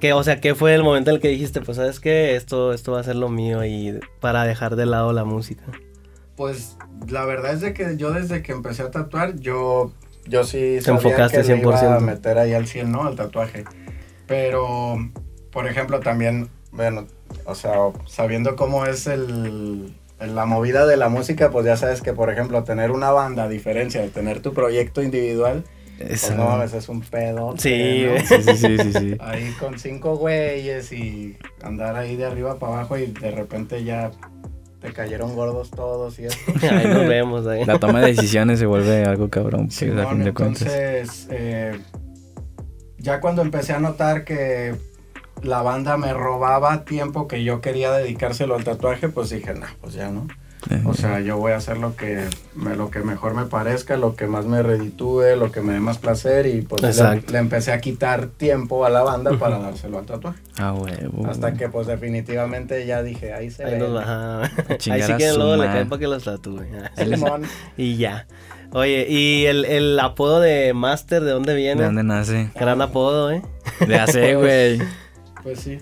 Que, 0.01 0.11
o 0.13 0.23
sea, 0.23 0.41
¿qué 0.41 0.55
fue 0.55 0.73
el 0.75 0.83
momento 0.83 1.09
en 1.11 1.15
el 1.17 1.21
que 1.21 1.27
dijiste, 1.29 1.61
pues, 1.61 1.77
sabes 1.77 1.99
qué? 1.99 2.35
Esto, 2.35 2.73
esto 2.73 2.91
va 2.93 2.99
a 2.99 3.03
ser 3.03 3.15
lo 3.15 3.29
mío 3.29 3.63
y 3.63 3.99
para 4.19 4.43
dejar 4.43 4.75
de 4.75 4.85
lado 4.85 5.13
la 5.13 5.23
música? 5.23 5.63
Pues 6.35 6.77
la 7.07 7.25
verdad 7.25 7.53
es 7.53 7.61
de 7.61 7.73
que 7.73 7.95
yo 7.97 8.11
desde 8.11 8.41
que 8.43 8.51
empecé 8.51 8.83
a 8.83 8.91
tatuar, 8.91 9.35
yo, 9.39 9.93
yo 10.27 10.43
sí 10.43 10.75
Te 10.77 10.81
sabía 10.81 10.99
enfocaste 10.99 11.41
que 11.41 11.47
le 11.55 11.61
iba 11.61 11.81
100%. 11.81 11.97
a 11.97 11.99
meter 11.99 12.37
ahí 12.37 12.53
al 12.53 12.67
100, 12.67 12.91
¿no? 12.91 13.03
Al 13.05 13.15
tatuaje. 13.15 13.63
Pero, 14.27 14.97
por 15.51 15.67
ejemplo, 15.67 15.99
también, 15.99 16.49
bueno, 16.71 17.05
o 17.45 17.55
sea, 17.55 17.73
sabiendo 18.05 18.55
cómo 18.55 18.85
es 18.85 19.07
el, 19.07 19.95
la 20.19 20.45
movida 20.45 20.85
de 20.85 20.97
la 20.97 21.09
música, 21.09 21.51
pues 21.51 21.65
ya 21.65 21.77
sabes 21.77 22.01
que, 22.01 22.13
por 22.13 22.29
ejemplo, 22.31 22.63
tener 22.63 22.91
una 22.91 23.11
banda, 23.11 23.43
a 23.43 23.49
diferencia 23.49 24.01
de 24.01 24.09
tener 24.09 24.41
tu 24.41 24.53
proyecto 24.53 25.01
individual, 25.01 25.63
pues 25.97 26.35
no 26.35 26.45
mames, 26.45 26.73
es 26.73 26.89
un 26.89 27.01
pedo. 27.01 27.53
Sí, 27.57 28.05
sí, 28.27 28.41
sí, 28.57 28.77
sí, 28.77 28.93
sí. 28.93 29.17
Ahí 29.19 29.53
con 29.59 29.79
cinco 29.79 30.17
güeyes 30.17 30.91
y 30.91 31.37
andar 31.61 31.95
ahí 31.95 32.15
de 32.17 32.25
arriba 32.25 32.59
para 32.59 32.73
abajo 32.73 32.97
y 32.97 33.05
de 33.07 33.31
repente 33.31 33.83
ya 33.85 34.11
te 34.85 34.93
cayeron 34.93 35.35
gordos 35.35 35.71
todos 35.71 36.19
y 36.19 36.25
eso. 36.25 36.37
Ahí 36.61 36.87
nos 36.87 37.07
vemos. 37.07 37.47
ahí. 37.47 37.65
La 37.65 37.79
toma 37.79 38.01
de 38.01 38.07
decisiones 38.13 38.59
se 38.59 38.65
vuelve 38.65 39.03
algo 39.03 39.29
cabrón, 39.29 39.67
pues, 39.67 39.77
a 39.77 39.79
Simón, 39.85 40.09
fin 40.09 40.23
de 40.23 40.33
cuentas. 40.33 40.61
entonces, 40.63 41.27
eh, 41.31 41.79
ya 42.97 43.19
cuando 43.21 43.41
empecé 43.41 43.73
a 43.73 43.79
notar 43.79 44.23
que 44.23 44.75
la 45.41 45.61
banda 45.61 45.97
me 45.97 46.13
robaba 46.13 46.85
tiempo 46.85 47.27
que 47.27 47.43
yo 47.43 47.61
quería 47.61 47.91
dedicárselo 47.91 48.55
al 48.55 48.63
tatuaje, 48.63 49.09
pues 49.09 49.29
dije, 49.29 49.53
no, 49.53 49.65
pues 49.81 49.93
ya 49.93 50.09
no. 50.09 50.27
Eh, 50.69 50.81
O 50.85 50.93
sea, 50.93 51.19
yo 51.19 51.37
voy 51.37 51.51
a 51.51 51.57
hacer 51.57 51.77
lo 51.77 51.95
que, 51.95 52.23
me, 52.55 52.75
lo 52.75 52.89
que 52.89 52.99
mejor 53.01 53.33
me 53.35 53.45
parezca, 53.45 53.97
lo 53.97 54.15
que 54.15 54.25
más 54.27 54.45
me 54.45 54.63
reditúe, 54.63 55.35
lo 55.37 55.51
que 55.51 55.61
me 55.61 55.73
dé 55.73 55.79
más 55.79 55.97
placer 55.99 56.47
y 56.47 56.61
pues 56.61 56.81
le, 57.31 57.37
empecé 57.37 57.71
a 57.71 57.79
quitar 57.81 58.27
tiempo 58.27 58.85
a 58.85 58.89
la 58.89 59.03
banda 59.03 59.37
para 59.37 59.59
dárselo 59.59 59.99
al 59.99 60.05
tatuaje. 60.05 60.39
Ah, 60.57 60.73
huevo. 60.73 61.27
Hasta 61.27 61.53
que 61.53 61.69
pues 61.69 61.85
definitivamente 61.87 62.85
ya 62.85 63.03
dije, 63.03 63.33
ahí 63.33 63.51
se 63.51 63.63
Ahí 63.65 63.73
ve. 63.73 63.77
nos. 63.79 64.03
Ahí 64.89 65.01
sí 65.03 65.13
que 65.17 65.33
luego 65.33 65.55
le 65.57 65.65
caen 65.65 65.89
para 65.89 65.99
que 65.99 66.07
los 66.07 66.23
tatúe. 66.23 66.61
Simón. 66.97 67.43
Y 67.77 67.97
ya. 67.97 68.25
Oye, 68.71 69.05
¿y 69.07 69.45
el, 69.45 69.63
el 69.65 69.99
apodo 69.99 70.39
de 70.41 70.73
Master 70.73 71.23
de 71.23 71.31
dónde 71.31 71.53
viene? 71.55 71.81
¿De 71.81 71.85
dónde 71.85 72.03
nace? 72.03 72.49
Gran 72.55 72.81
apodo, 72.81 73.31
¿eh? 73.31 73.41
De 73.87 73.95
hace, 73.99 74.35
güey. 74.35 74.81
Pues 75.43 75.59
sí. 75.59 75.79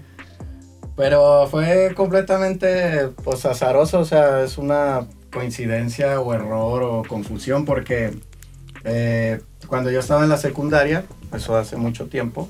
Pero 0.96 1.48
fue 1.48 1.94
completamente 1.96 3.10
pues, 3.24 3.46
azaroso, 3.46 4.00
o 4.00 4.06
sea, 4.06 4.44
es 4.44 4.58
una 4.58 5.08
coincidencia 5.32 6.20
o 6.22 6.34
error 6.34 6.84
o 6.84 7.04
confusión 7.08 7.66
porque 7.66 8.12
eh, 8.84 9.42
cuando 9.68 9.90
yo 9.90 10.00
estaba 10.00 10.24
en 10.24 10.30
la 10.30 10.38
secundaria, 10.38 11.04
eso 11.36 11.58
hace 11.58 11.78
mucho 11.78 12.06
tiempo, 12.06 12.48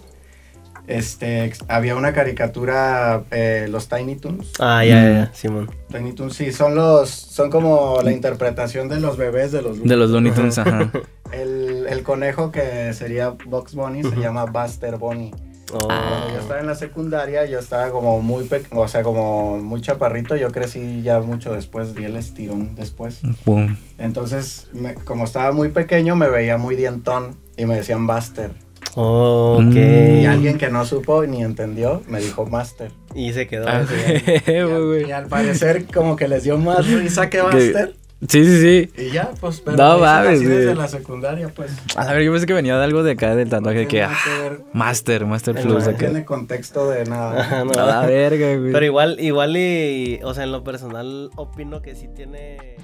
este, 0.88 1.54
había 1.70 1.96
una 1.96 2.12
caricatura, 2.12 3.24
eh, 3.32 3.68
los 3.70 3.88
Tiny 3.88 4.18
Toons. 4.18 4.52
Ah, 4.60 4.84
ya, 4.84 4.96
ya, 4.96 5.10
Mm. 5.10 5.14
ya, 5.14 5.32
Simón. 5.34 5.72
Tiny 5.90 6.12
Toons, 6.12 6.36
sí, 6.36 6.52
son 6.52 6.76
los, 6.76 7.10
son 7.10 7.50
como 7.50 8.02
la 8.04 8.12
interpretación 8.12 8.90
de 8.90 9.00
los 9.00 9.16
bebés 9.16 9.54
de 9.54 9.62
los 9.62 9.82
De 9.82 9.96
los 9.96 10.10
Looney 10.10 10.34
Tunes, 10.34 10.58
ajá. 10.58 10.92
El, 11.32 11.88
el 11.90 12.04
conejo 12.04 12.52
que 12.52 12.92
sería 12.94 13.30
Box 13.46 13.74
Bunny 13.76 14.04
se 14.04 14.18
llama 14.18 14.44
Buster 14.46 14.98
Bunny. 14.98 15.32
Oh. 15.72 15.78
Cuando 15.88 16.30
yo 16.34 16.40
estaba 16.40 16.60
en 16.60 16.68
la 16.68 16.76
secundaria, 16.76 17.46
yo 17.46 17.60
estaba 17.60 17.90
como 17.92 18.22
muy 18.22 18.44
pequeño, 18.44 18.82
o 18.82 18.88
sea, 18.88 19.02
como 19.04 19.58
muy 19.58 19.82
chaparrito. 19.82 20.36
Yo 20.36 20.52
crecí 20.52 21.02
ya 21.02 21.20
mucho 21.22 21.54
después, 21.54 21.96
di 21.96 22.04
el 22.06 22.16
estirón 22.16 22.76
después. 22.76 23.22
Boom. 23.46 23.78
Entonces, 23.98 24.68
me- 24.74 24.94
como 24.96 25.24
estaba 25.24 25.52
muy 25.52 25.70
pequeño, 25.70 26.16
me 26.16 26.30
veía 26.30 26.58
muy 26.58 26.76
dientón 26.76 27.38
y 27.58 27.66
me 27.66 27.76
decían 27.78 28.06
Buster. 28.06 28.52
Oh, 28.96 29.56
ok. 29.56 29.74
Mm. 29.74 30.20
Y 30.22 30.26
alguien 30.26 30.58
que 30.58 30.70
no 30.70 30.86
supo 30.86 31.26
ni 31.26 31.42
entendió 31.42 32.04
me 32.08 32.20
dijo 32.20 32.46
Master. 32.46 32.92
Y 33.16 33.34
se 33.34 33.48
quedó. 33.48 33.68
Ah, 33.68 33.80
así. 33.86 33.96
Y, 34.52 34.56
al, 34.58 34.86
güey. 34.86 35.08
y 35.08 35.12
al 35.12 35.28
parecer, 35.28 35.86
como 35.92 36.16
que 36.16 36.28
les 36.28 36.44
dio 36.44 36.58
más 36.58 36.86
risa 36.88 37.30
que 37.30 37.42
Buster. 37.42 37.96
Sí, 38.28 38.46
sí, 38.46 38.62
sí. 38.62 38.92
Y 39.02 39.12
ya, 39.12 39.32
pues, 39.40 39.62
pero 39.62 39.78
No 39.78 40.00
mames, 40.00 40.40
así 40.40 40.46
desde 40.46 40.76
la 40.76 40.88
secundaria, 40.88 41.50
pues. 41.50 41.72
A 41.96 42.14
ver, 42.14 42.24
yo 42.24 42.32
pensé 42.32 42.46
que 42.48 42.54
venía 42.54 42.78
de 42.78 42.84
algo 42.84 43.04
de 43.04 43.12
acá 43.12 43.36
del 43.36 43.50
tatuaje 43.50 43.84
No 43.84 43.88
que, 43.90 44.04
ah, 44.04 44.12
que 44.24 44.42
ver. 44.50 44.62
Master, 44.74 45.26
Master 45.26 45.56
No 45.56 45.62
Plus 45.62 45.88
acá. 45.88 45.98
tiene 45.98 46.26
contexto 46.26 46.90
de 46.90 47.06
nada. 47.06 47.64
No. 47.66 47.72
A 47.72 47.86
la 47.86 48.06
verga, 48.06 48.56
güey. 48.58 48.72
Pero 48.72 48.86
igual, 48.86 49.18
igual 49.20 49.58
y, 49.58 50.20
o 50.24 50.34
sea, 50.34 50.44
en 50.44 50.52
lo 50.52 50.64
personal 50.64 51.30
opino 51.36 51.82
que 51.82 51.96
sí 51.96 52.08
tiene... 52.08 52.76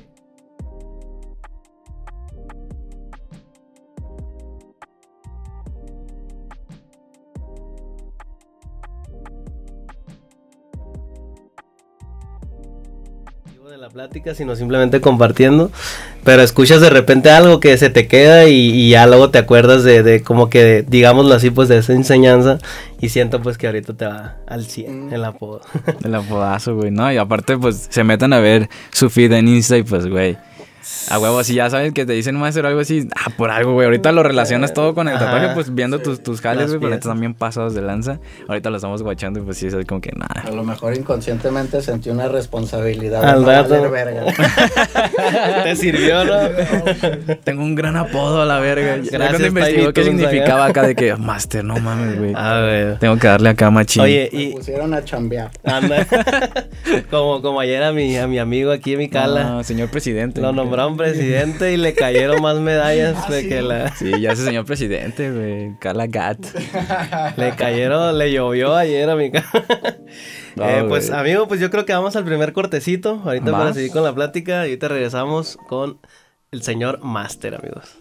plática, 14.00 14.34
sino 14.34 14.56
simplemente 14.56 15.02
compartiendo. 15.02 15.72
Pero 16.24 16.42
escuchas 16.42 16.80
de 16.80 16.90
repente 16.90 17.32
algo 17.32 17.60
que 17.60 17.78
se 17.78 17.90
te 17.90 18.08
queda 18.08 18.48
y, 18.48 18.90
ya 18.90 19.06
luego 19.08 19.30
te 19.30 19.40
acuerdas 19.40 19.84
de, 19.84 20.04
de, 20.04 20.24
como 20.24 20.50
que, 20.50 20.86
digámoslo 20.88 21.34
así, 21.34 21.50
pues 21.50 21.68
de 21.68 21.80
esa 21.80 21.92
enseñanza. 21.92 22.60
Y 23.02 23.10
siento 23.10 23.42
pues 23.42 23.58
que 23.58 23.68
ahorita 23.68 23.94
te 23.96 24.06
va 24.06 24.38
al 24.48 24.66
100 24.66 25.12
el 25.12 25.26
apodo. 25.26 25.60
El 26.06 26.16
apodazo, 26.16 26.76
güey, 26.76 26.92
¿no? 26.92 27.12
Y 27.12 27.18
aparte 27.18 27.58
pues 27.58 27.88
se 27.90 28.06
metan 28.06 28.32
a 28.32 28.40
ver 28.40 28.70
su 28.92 29.10
feed 29.10 29.34
en 29.34 29.50
Insta 29.50 29.78
y 29.78 29.84
pues, 29.84 30.08
güey 30.08 30.38
a 31.10 31.20
huevo, 31.20 31.44
si 31.44 31.56
ya 31.56 31.70
sabes 31.70 31.94
que 31.94 32.06
te 32.06 32.14
dicen 32.14 32.36
hacer 32.44 32.66
algo 32.66 32.80
así, 32.80 33.08
ah, 33.16 33.30
por 33.36 33.52
algo, 33.52 33.74
güey. 33.74 33.86
Ahorita 33.86 34.12
lo 34.12 34.24
relacionas 34.24 34.74
todo 34.74 34.94
con 34.94 35.08
el 35.08 35.18
tatuaje, 35.18 35.50
pues 35.54 35.74
viendo 35.74 36.00
tus, 36.00 36.22
tus 36.22 36.42
jales, 36.42 36.70
güey, 36.70 36.80
pero 36.80 36.94
estos 36.94 37.10
también 37.10 37.34
pasados 37.34 37.74
de 37.74 37.82
lanza. 37.82 38.20
Ahorita 38.48 38.70
lo 38.70 38.78
estamos 38.78 39.04
guachando 39.04 39.40
y 39.40 39.44
pues 39.44 39.58
sí, 39.58 39.68
es 39.68 39.76
como 39.86 40.02
que 40.02 40.12
nada. 40.12 40.44
A 40.46 40.52
lo 40.52 40.64
mejor 40.64 40.96
inconscientemente 40.96 41.82
sentí 41.82 42.10
una 42.10 42.28
responsabilidad. 42.28 43.24
Al 43.24 43.46
rato. 43.46 43.90
verga. 43.90 44.26
Te 45.64 45.76
sirvió, 45.76 46.26
¿no? 46.26 46.34
Tengo 47.44 47.64
un 47.64 47.76
gran 47.76 47.96
apodo 47.96 48.42
a 48.42 48.46
la 48.46 48.60
verga. 48.60 48.98
Gracias, 48.98 49.30
cuando 49.30 49.48
investigó 49.48 49.94
qué 49.94 50.04
significaba 50.04 50.66
acá 50.66 50.84
de 50.84 50.96
que, 50.96 51.16
Master, 51.18 51.64
no 51.64 51.78
mames, 51.78 52.18
güey. 52.18 52.34
A 52.36 52.60
ver. 52.60 53.00
Tengo 53.00 53.18
que 53.18 53.28
darle 53.28 53.50
acá 53.50 53.70
machín. 53.70 54.02
Oye, 54.02 54.30
y... 54.32 54.48
Me 54.48 54.54
pusieron 54.54 54.94
a 54.94 55.04
chambear. 55.04 55.52
como, 57.10 57.42
como 57.42 57.60
ayer 57.60 57.84
a 57.84 57.92
mi, 57.92 58.18
a 58.18 58.28
mi 58.28 58.40
amigo 58.40 58.72
aquí 58.72 58.94
en 58.94 59.00
mi 59.00 59.10
cala. 59.10 59.44
No, 59.44 59.64
señor 59.64 59.90
presidente. 59.90 60.42
Lo 60.42 60.54
nombraron 60.90 60.98
presidente 60.98 61.74
y 61.74 61.78
le 61.78 61.94
cayeron 61.94 62.42
más 62.42 62.58
medallas 62.58 63.16
ah, 63.26 63.32
de 63.32 63.48
que 63.48 63.62
la. 63.62 63.96
Sí, 63.96 64.20
ya 64.20 64.32
ese 64.32 64.46
señor 64.46 64.66
presidente, 64.66 65.32
güey. 65.32 65.78
Carla 65.80 66.08
Gat. 66.08 66.40
le 67.38 67.56
cayeron, 67.56 68.18
le 68.18 68.32
llovió 68.32 68.76
ayer 68.76 69.10
a 69.10 69.16
mi 69.16 69.32
casa. 69.32 69.66
Eh, 70.62 70.84
pues, 70.90 71.10
amigo, 71.12 71.48
pues 71.48 71.62
yo 71.62 71.70
creo 71.70 71.86
que 71.86 71.94
vamos 71.94 72.16
al 72.18 72.26
primer 72.26 72.52
cortecito. 72.52 73.22
Ahorita 73.24 73.52
para 73.52 73.74
seguir 73.74 73.92
con 73.92 74.04
la 74.04 74.14
plática. 74.14 74.66
Y 74.66 74.72
ahorita 74.72 74.90
regresamos 74.90 75.58
con 75.70 76.00
el 76.52 76.64
señor 76.64 77.00
Master, 77.02 77.56
amigos. 77.56 77.99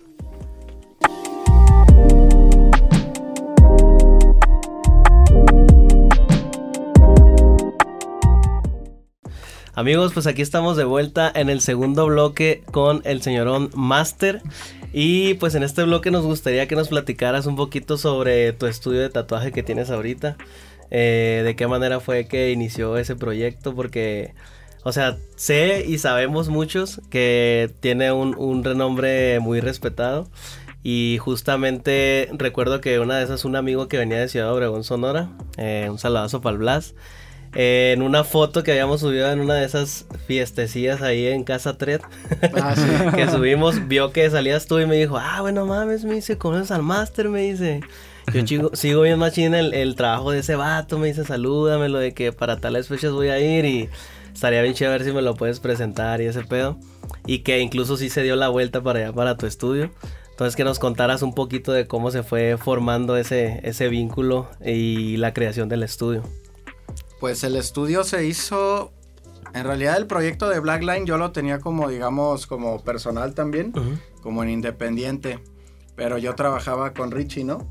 Amigos, 9.79 10.13
pues 10.13 10.27
aquí 10.27 10.43
estamos 10.43 10.77
de 10.77 10.83
vuelta 10.83 11.31
en 11.33 11.49
el 11.49 11.61
segundo 11.61 12.07
bloque 12.07 12.65
con 12.73 13.01
el 13.05 13.23
señorón 13.23 13.71
Master. 13.77 14.43
Y 14.93 15.35
pues 15.35 15.55
en 15.55 15.63
este 15.63 15.85
bloque 15.85 16.11
nos 16.11 16.25
gustaría 16.25 16.67
que 16.67 16.75
nos 16.75 16.89
platicaras 16.89 17.47
un 17.47 17.55
poquito 17.55 17.97
sobre 17.97 18.53
tu 18.53 18.67
estudio 18.67 18.99
de 18.99 19.09
tatuaje 19.09 19.53
que 19.53 19.63
tienes 19.63 19.91
ahorita. 19.91 20.37
Eh, 20.91 21.43
de 21.45 21.55
qué 21.55 21.69
manera 21.69 22.01
fue 22.01 22.27
que 22.27 22.51
inició 22.51 22.97
ese 22.97 23.15
proyecto, 23.15 23.73
porque, 23.77 24.35
o 24.83 24.91
sea, 24.91 25.17
sé 25.37 25.85
y 25.87 25.99
sabemos 25.99 26.49
muchos 26.49 27.01
que 27.09 27.71
tiene 27.79 28.11
un, 28.11 28.65
renombre 28.65 29.39
muy 29.39 29.61
respetado. 29.61 30.29
Y 30.83 31.19
justamente 31.21 32.31
recuerdo 32.33 32.81
que 32.81 32.99
una 32.99 33.19
de 33.19 33.23
esas, 33.23 33.45
un 33.45 33.55
amigo 33.55 33.87
que 33.87 33.99
venía 33.99 34.19
de 34.19 34.29
Ciudad 34.29 34.53
Obregón, 34.53 34.83
Sonora, 34.83 35.31
eh, 35.57 35.87
un 35.89 36.01
saludazo 36.01 36.41
para 36.41 36.55
el 36.55 36.59
Blas 36.59 36.97
en 37.61 38.03
una 38.03 38.23
foto 38.23 38.63
que 38.63 38.71
habíamos 38.71 39.01
subido 39.01 39.29
en 39.33 39.41
una 39.41 39.55
de 39.55 39.65
esas 39.65 40.07
fiestecillas 40.29 41.03
ahí 41.03 41.27
en 41.27 41.43
Casa 41.43 41.77
Tred. 41.77 42.01
Ah, 42.55 43.13
que 43.17 43.29
subimos, 43.29 43.89
vio 43.89 44.13
que 44.13 44.31
salías 44.31 44.67
tú 44.67 44.79
y 44.79 44.87
me 44.87 44.95
dijo, 44.95 45.19
ah, 45.19 45.41
bueno 45.41 45.67
mames, 45.67 46.05
me 46.05 46.15
dice, 46.15 46.39
conoces 46.39 46.71
al 46.71 46.85
máster, 46.85 47.29
me 47.29 47.41
dice. 47.41 47.81
Yo 48.33 48.71
sigo 48.75 49.03
bien 49.03 49.19
machín 49.19 49.57
el, 49.57 49.75
el 49.75 49.97
trabajo 49.97 50.31
de 50.31 50.39
ese 50.39 50.55
vato, 50.55 51.01
me 51.01 51.09
dice, 51.09 51.25
salúdame, 51.25 51.89
lo 51.89 51.99
de 51.99 52.15
que 52.15 52.31
para 52.33 52.61
tales 52.61 52.87
fechas 52.87 53.11
voy 53.11 53.31
a 53.31 53.41
ir 53.41 53.65
y 53.65 53.89
estaría 54.33 54.63
bien 54.63 54.75
chévere 54.75 55.05
si 55.05 55.11
me 55.11 55.21
lo 55.21 55.35
puedes 55.35 55.59
presentar 55.59 56.21
y 56.21 56.27
ese 56.27 56.45
pedo. 56.45 56.79
Y 57.27 57.41
que 57.41 57.59
incluso 57.59 57.97
sí 57.97 58.09
se 58.09 58.23
dio 58.23 58.37
la 58.37 58.51
vuelta 58.51 58.83
para 58.83 59.01
allá, 59.01 59.13
para 59.13 59.37
tu 59.37 59.47
estudio. 59.47 59.91
Entonces 60.31 60.55
que 60.55 60.63
nos 60.63 60.79
contaras 60.79 61.23
un 61.23 61.35
poquito 61.35 61.73
de 61.73 61.89
cómo 61.89 62.13
se 62.13 62.23
fue 62.23 62.57
formando 62.57 63.17
ese, 63.17 63.59
ese 63.65 63.89
vínculo 63.89 64.49
y 64.65 65.17
la 65.17 65.35
creación 65.35 65.69
del 65.69 65.83
estudio. 65.83 66.23
Pues 67.21 67.43
el 67.45 67.57
estudio 67.57 68.05
se 68.05 68.27
hizo. 68.27 68.93
En 69.55 69.65
realidad, 69.65 69.97
el 69.97 70.07
proyecto 70.07 70.49
de 70.49 70.61
Blackline 70.61 71.07
yo 71.07 71.17
lo 71.17 71.33
tenía 71.33 71.59
como, 71.59 71.89
digamos, 71.89 72.47
como 72.47 72.83
personal 72.85 73.35
también, 73.35 73.73
como 74.23 74.43
en 74.43 74.51
independiente. 74.51 75.41
Pero 75.97 76.19
yo 76.19 76.35
trabajaba 76.35 76.93
con 76.93 77.11
Richie, 77.11 77.45
¿no? 77.45 77.67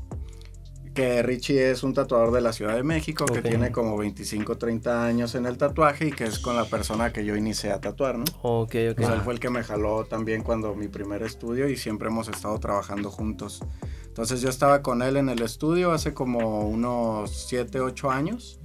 Que 0.92 1.22
Richie 1.22 1.70
es 1.70 1.84
un 1.84 1.94
tatuador 1.94 2.32
de 2.32 2.40
la 2.40 2.52
Ciudad 2.52 2.74
de 2.74 2.82
México 2.82 3.24
que 3.24 3.40
tiene 3.40 3.70
como 3.70 3.96
25, 3.96 4.58
30 4.58 5.06
años 5.06 5.34
en 5.36 5.46
el 5.46 5.56
tatuaje 5.56 6.08
y 6.08 6.10
que 6.10 6.24
es 6.24 6.40
con 6.40 6.56
la 6.56 6.64
persona 6.64 7.12
que 7.12 7.24
yo 7.24 7.36
inicié 7.36 7.70
a 7.70 7.80
tatuar, 7.80 8.18
¿no? 8.18 8.24
Ok, 8.42 8.74
ok. 8.90 9.00
él 9.00 9.20
fue 9.24 9.34
el 9.34 9.40
que 9.40 9.48
me 9.48 9.62
jaló 9.62 10.04
también 10.04 10.42
cuando 10.42 10.74
mi 10.74 10.88
primer 10.88 11.22
estudio 11.22 11.68
y 11.68 11.76
siempre 11.76 12.08
hemos 12.08 12.28
estado 12.28 12.58
trabajando 12.58 13.10
juntos. 13.10 13.60
Entonces 14.08 14.40
yo 14.40 14.48
estaba 14.48 14.82
con 14.82 15.00
él 15.00 15.16
en 15.16 15.28
el 15.28 15.40
estudio 15.42 15.92
hace 15.92 16.12
como 16.12 16.68
unos 16.68 17.46
7, 17.46 17.80
8 17.80 18.10
años 18.10 18.58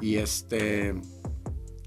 y 0.00 0.16
este. 0.16 0.94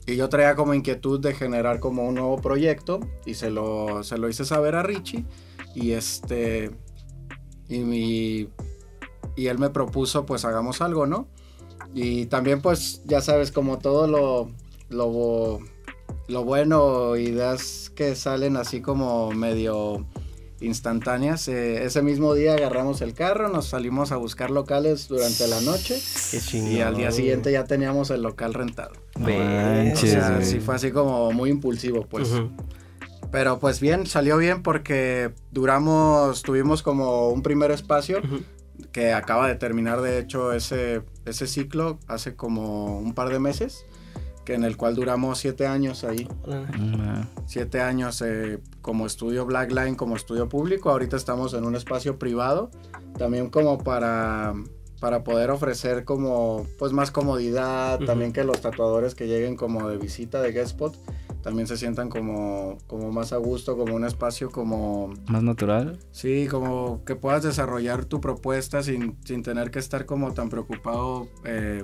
Y 0.06 0.16
yo 0.16 0.28
traía 0.30 0.56
como 0.56 0.74
inquietud 0.74 1.20
de 1.20 1.34
generar 1.34 1.80
como 1.80 2.08
un 2.08 2.16
nuevo 2.16 2.38
proyecto. 2.42 3.00
Y 3.26 3.36
se 3.36 3.50
lo, 3.50 4.04
se 4.04 4.18
lo 4.18 4.30
hice 4.30 4.46
saber 4.46 4.76
a 4.76 4.84
Richie. 4.84 5.26
Y 5.76 5.92
este. 5.92 6.72
Y 7.68 7.80
mi. 7.80 8.50
Y 9.36 9.48
él 9.48 9.58
me 9.60 9.70
propuso, 9.70 10.26
pues 10.26 10.46
hagamos 10.46 10.82
algo, 10.82 11.06
¿no? 11.06 11.28
Y 11.94 12.26
también, 12.26 12.62
pues, 12.62 13.02
ya 13.06 13.22
sabes, 13.22 13.52
como 13.52 13.80
todo 13.80 14.08
lo. 14.90 15.60
Bueno, 16.44 17.16
ideas 17.16 17.92
que 17.96 18.16
salen 18.16 18.58
así 18.58 18.82
como 18.82 19.32
medio 19.32 20.06
instantáneas. 20.62 21.48
Eh, 21.48 21.84
ese 21.86 22.02
mismo 22.02 22.34
día 22.34 22.54
agarramos 22.54 23.02
el 23.02 23.14
carro, 23.14 23.50
nos 23.50 23.68
salimos 23.68 24.12
a 24.12 24.18
buscar 24.18 24.52
locales 24.52 25.08
durante 25.08 25.48
la 25.48 25.62
noche. 25.62 26.00
y 26.54 26.82
al 26.82 26.96
día 26.96 27.12
siguiente 27.12 27.52
ya 27.52 27.64
teníamos 27.64 28.10
el 28.10 28.22
local 28.22 28.54
rentado. 28.54 28.94
sí, 30.42 30.60
fue 30.60 30.76
así 30.76 30.92
como 30.92 31.32
muy 31.32 31.50
impulsivo, 31.50 32.06
pues. 32.06 32.30
Pero 33.32 33.60
pues 33.60 33.80
bien, 33.80 34.08
salió 34.08 34.38
bien 34.38 34.64
porque 34.64 35.32
duramos, 35.52 36.42
tuvimos 36.42 36.82
como 36.82 37.30
un 37.30 37.44
primer 37.44 37.72
espacio 37.72 38.22
que 38.92 39.14
acaba 39.14 39.48
de 39.48 39.56
terminar 39.56 40.02
de 40.02 40.20
hecho 40.20 40.52
ese, 40.54 41.02
ese 41.26 41.46
ciclo 41.46 42.00
hace 42.08 42.36
como 42.36 42.98
un 42.98 43.14
par 43.14 43.30
de 43.30 43.40
meses 43.40 43.86
en 44.54 44.64
el 44.64 44.78
cual 44.78 44.96
duramos 44.96 45.40
siete 45.40 45.68
años 45.68 46.04
ahí. 46.04 46.28
Siete 47.46 47.82
años 47.82 48.22
eh, 48.26 48.60
como 48.90 49.06
estudio 49.06 49.46
Blackline, 49.46 49.94
como 49.94 50.16
estudio 50.16 50.50
público. 50.50 50.90
Ahorita 50.90 51.16
estamos 51.16 51.54
en 51.54 51.64
un 51.64 51.76
espacio 51.76 52.18
privado, 52.18 52.72
también 53.20 53.52
como 53.52 53.78
para, 53.78 54.56
para 55.00 55.24
poder 55.24 55.52
ofrecer 55.52 56.06
como 56.06 56.66
pues 56.80 56.92
más 56.92 57.12
comodidad, 57.12 58.00
también 58.00 58.34
que 58.34 58.44
los 58.44 58.62
tatuadores 58.62 59.14
que 59.14 59.28
lleguen 59.28 59.56
como 59.56 59.88
de 59.88 59.98
visita 60.00 60.42
de 60.42 60.54
guest 60.54 60.72
spot 60.72 60.96
también 61.44 61.68
se 61.68 61.78
sientan 61.78 62.10
como, 62.10 62.80
como 62.88 63.12
más 63.12 63.32
a 63.32 63.38
gusto, 63.38 63.78
como 63.78 63.96
un 63.96 64.06
espacio 64.06 64.50
como... 64.50 65.14
Más 65.28 65.44
natural. 65.44 66.00
Sí, 66.10 66.48
como 66.50 67.04
que 67.06 67.16
puedas 67.16 67.44
desarrollar 67.44 68.06
tu 68.06 68.20
propuesta 68.20 68.82
sin, 68.82 69.18
sin 69.24 69.44
tener 69.44 69.70
que 69.70 69.78
estar 69.78 70.08
como 70.08 70.34
tan 70.34 70.50
preocupado 70.50 71.28
eh, 71.46 71.84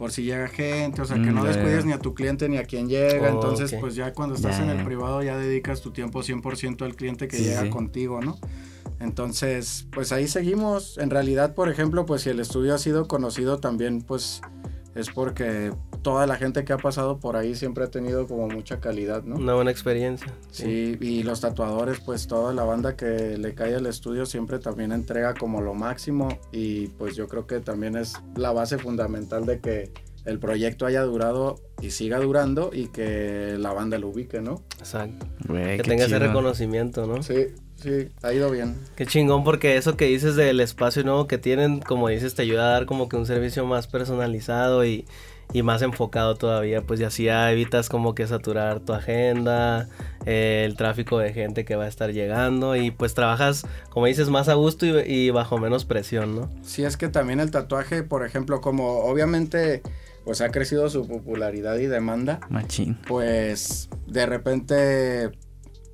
por 0.00 0.12
si 0.12 0.22
llega 0.22 0.48
gente, 0.48 1.02
o 1.02 1.04
sea, 1.04 1.16
que 1.16 1.30
no 1.30 1.42
mm, 1.42 1.46
descuides 1.46 1.84
ni 1.84 1.92
a 1.92 1.98
tu 1.98 2.14
cliente 2.14 2.48
ni 2.48 2.56
a 2.56 2.64
quien 2.64 2.88
llega, 2.88 3.28
entonces 3.28 3.76
pues 3.78 3.94
ya 3.94 4.14
cuando 4.14 4.34
estás 4.34 4.58
en 4.58 4.70
el 4.70 4.82
privado 4.82 5.22
ya 5.22 5.36
dedicas 5.36 5.82
tu 5.82 5.90
tiempo 5.90 6.20
100% 6.22 6.86
al 6.86 6.96
cliente 6.96 7.28
que 7.28 7.36
llega 7.36 7.68
contigo, 7.68 8.22
¿no? 8.22 8.38
Entonces, 8.98 9.86
pues 9.92 10.10
ahí 10.12 10.26
seguimos. 10.26 10.96
En 10.96 11.10
realidad, 11.10 11.54
por 11.54 11.68
ejemplo, 11.68 12.06
pues 12.06 12.22
si 12.22 12.30
el 12.30 12.40
estudio 12.40 12.74
ha 12.74 12.78
sido 12.78 13.08
conocido 13.08 13.58
también, 13.58 14.00
pues 14.00 14.40
es 14.94 15.10
porque 15.10 15.70
toda 16.02 16.26
la 16.26 16.36
gente 16.36 16.64
que 16.64 16.72
ha 16.72 16.78
pasado 16.78 17.18
por 17.18 17.36
ahí 17.36 17.54
siempre 17.54 17.84
ha 17.84 17.90
tenido 17.90 18.26
como 18.26 18.48
mucha 18.48 18.80
calidad, 18.80 19.22
¿no? 19.24 19.36
Una 19.36 19.54
buena 19.54 19.70
experiencia. 19.70 20.32
Sí. 20.50 20.96
y 21.00 21.22
los 21.22 21.40
tatuadores, 21.40 22.00
pues 22.00 22.26
toda 22.26 22.52
la 22.52 22.64
banda 22.64 22.96
que 22.96 23.36
le 23.38 23.54
cae 23.54 23.74
al 23.74 23.86
estudio 23.86 24.26
siempre 24.26 24.58
también 24.58 24.92
entrega 24.92 25.34
como 25.34 25.60
lo 25.60 25.74
máximo 25.74 26.28
y 26.52 26.88
pues 26.88 27.16
yo 27.16 27.28
creo 27.28 27.46
que 27.46 27.60
también 27.60 27.96
es 27.96 28.14
la 28.36 28.52
base 28.52 28.78
fundamental 28.78 29.46
de 29.46 29.60
que 29.60 29.92
el 30.24 30.38
proyecto 30.38 30.86
haya 30.86 31.02
durado 31.02 31.60
y 31.80 31.90
siga 31.90 32.18
durando 32.18 32.70
y 32.72 32.88
que 32.88 33.56
la 33.58 33.72
banda 33.72 33.98
lo 33.98 34.08
ubique, 34.08 34.40
¿no? 34.40 34.62
Exacto. 34.78 35.26
que 35.46 35.82
tenga 35.82 36.04
ese 36.04 36.18
reconocimiento, 36.18 37.06
¿no? 37.06 37.22
Sí, 37.22 37.46
sí, 37.76 38.08
ha 38.22 38.32
ido 38.32 38.50
bien. 38.50 38.76
Qué 38.96 39.06
chingón, 39.06 39.44
porque 39.44 39.76
eso 39.76 39.96
que 39.96 40.06
dices 40.06 40.36
del 40.36 40.60
espacio 40.60 41.02
nuevo 41.04 41.26
que 41.26 41.38
tienen, 41.38 41.80
como 41.80 42.08
dices, 42.08 42.34
te 42.34 42.42
ayuda 42.42 42.68
a 42.68 42.72
dar 42.72 42.86
como 42.86 43.08
que 43.08 43.16
un 43.16 43.26
servicio 43.26 43.64
más 43.64 43.86
personalizado 43.86 44.84
y, 44.84 45.06
y 45.52 45.62
más 45.62 45.82
enfocado 45.82 46.36
todavía, 46.36 46.82
pues 46.82 47.00
y 47.00 47.04
así 47.04 47.24
ya 47.24 47.50
evitas 47.50 47.88
como 47.88 48.14
que 48.14 48.26
saturar 48.26 48.80
tu 48.80 48.92
agenda, 48.92 49.88
eh, 50.26 50.62
el 50.64 50.76
tráfico 50.76 51.18
de 51.18 51.32
gente 51.32 51.64
que 51.64 51.76
va 51.76 51.84
a 51.84 51.88
estar 51.88 52.12
llegando 52.12 52.76
y 52.76 52.90
pues 52.90 53.14
trabajas, 53.14 53.66
como 53.88 54.06
dices, 54.06 54.28
más 54.28 54.48
a 54.48 54.54
gusto 54.54 54.86
y, 54.86 54.98
y 55.06 55.30
bajo 55.30 55.58
menos 55.58 55.84
presión, 55.84 56.36
¿no? 56.36 56.50
Sí, 56.62 56.84
es 56.84 56.96
que 56.96 57.08
también 57.08 57.40
el 57.40 57.50
tatuaje, 57.50 58.02
por 58.02 58.24
ejemplo, 58.24 58.60
como 58.60 59.00
obviamente 59.00 59.82
pues 60.24 60.40
ha 60.42 60.50
crecido 60.50 60.88
su 60.90 61.08
popularidad 61.08 61.76
y 61.78 61.86
demanda, 61.86 62.40
Machín. 62.50 62.98
pues 63.08 63.88
de 64.06 64.26
repente, 64.26 64.74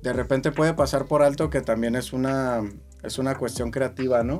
de 0.01 0.13
repente 0.13 0.51
puede 0.51 0.73
pasar 0.73 1.05
por 1.05 1.23
alto 1.23 1.49
que 1.49 1.61
también 1.61 1.95
es 1.95 2.11
una, 2.13 2.61
es 3.07 3.17
una 3.17 3.35
cuestión 3.35 3.71
creativa, 3.71 4.23
¿no? 4.23 4.39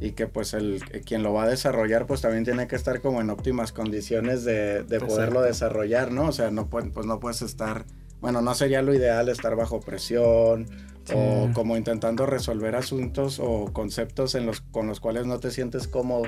Y 0.00 0.12
que 0.12 0.26
pues 0.26 0.54
el, 0.54 0.82
quien 1.04 1.22
lo 1.22 1.32
va 1.32 1.44
a 1.44 1.48
desarrollar 1.48 2.06
pues 2.06 2.20
también 2.20 2.44
tiene 2.44 2.66
que 2.66 2.76
estar 2.76 3.00
como 3.00 3.20
en 3.20 3.30
óptimas 3.30 3.72
condiciones 3.72 4.44
de, 4.44 4.82
de 4.82 5.00
poderlo 5.00 5.42
desarrollar, 5.42 6.12
¿no? 6.12 6.26
O 6.26 6.32
sea, 6.32 6.50
no 6.50 6.68
pues 6.68 6.84
no 7.06 7.20
puedes 7.20 7.42
estar, 7.42 7.84
bueno, 8.20 8.42
no 8.42 8.54
sería 8.54 8.82
lo 8.82 8.94
ideal 8.94 9.28
estar 9.28 9.56
bajo 9.56 9.80
presión 9.80 10.66
o 11.14 11.48
como 11.54 11.76
intentando 11.76 12.26
resolver 12.26 12.76
asuntos 12.76 13.40
o 13.40 13.72
conceptos 13.72 14.34
en 14.34 14.46
los, 14.46 14.60
con 14.60 14.86
los 14.86 15.00
cuales 15.00 15.26
no 15.26 15.40
te 15.40 15.50
sientes 15.50 15.88
cómodo. 15.88 16.24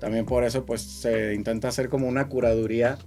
También 0.00 0.26
por 0.26 0.44
eso 0.44 0.66
pues 0.66 0.82
se 0.82 1.34
intenta 1.34 1.68
hacer 1.68 1.88
como 1.88 2.08
una 2.08 2.28
curaduría 2.28 2.98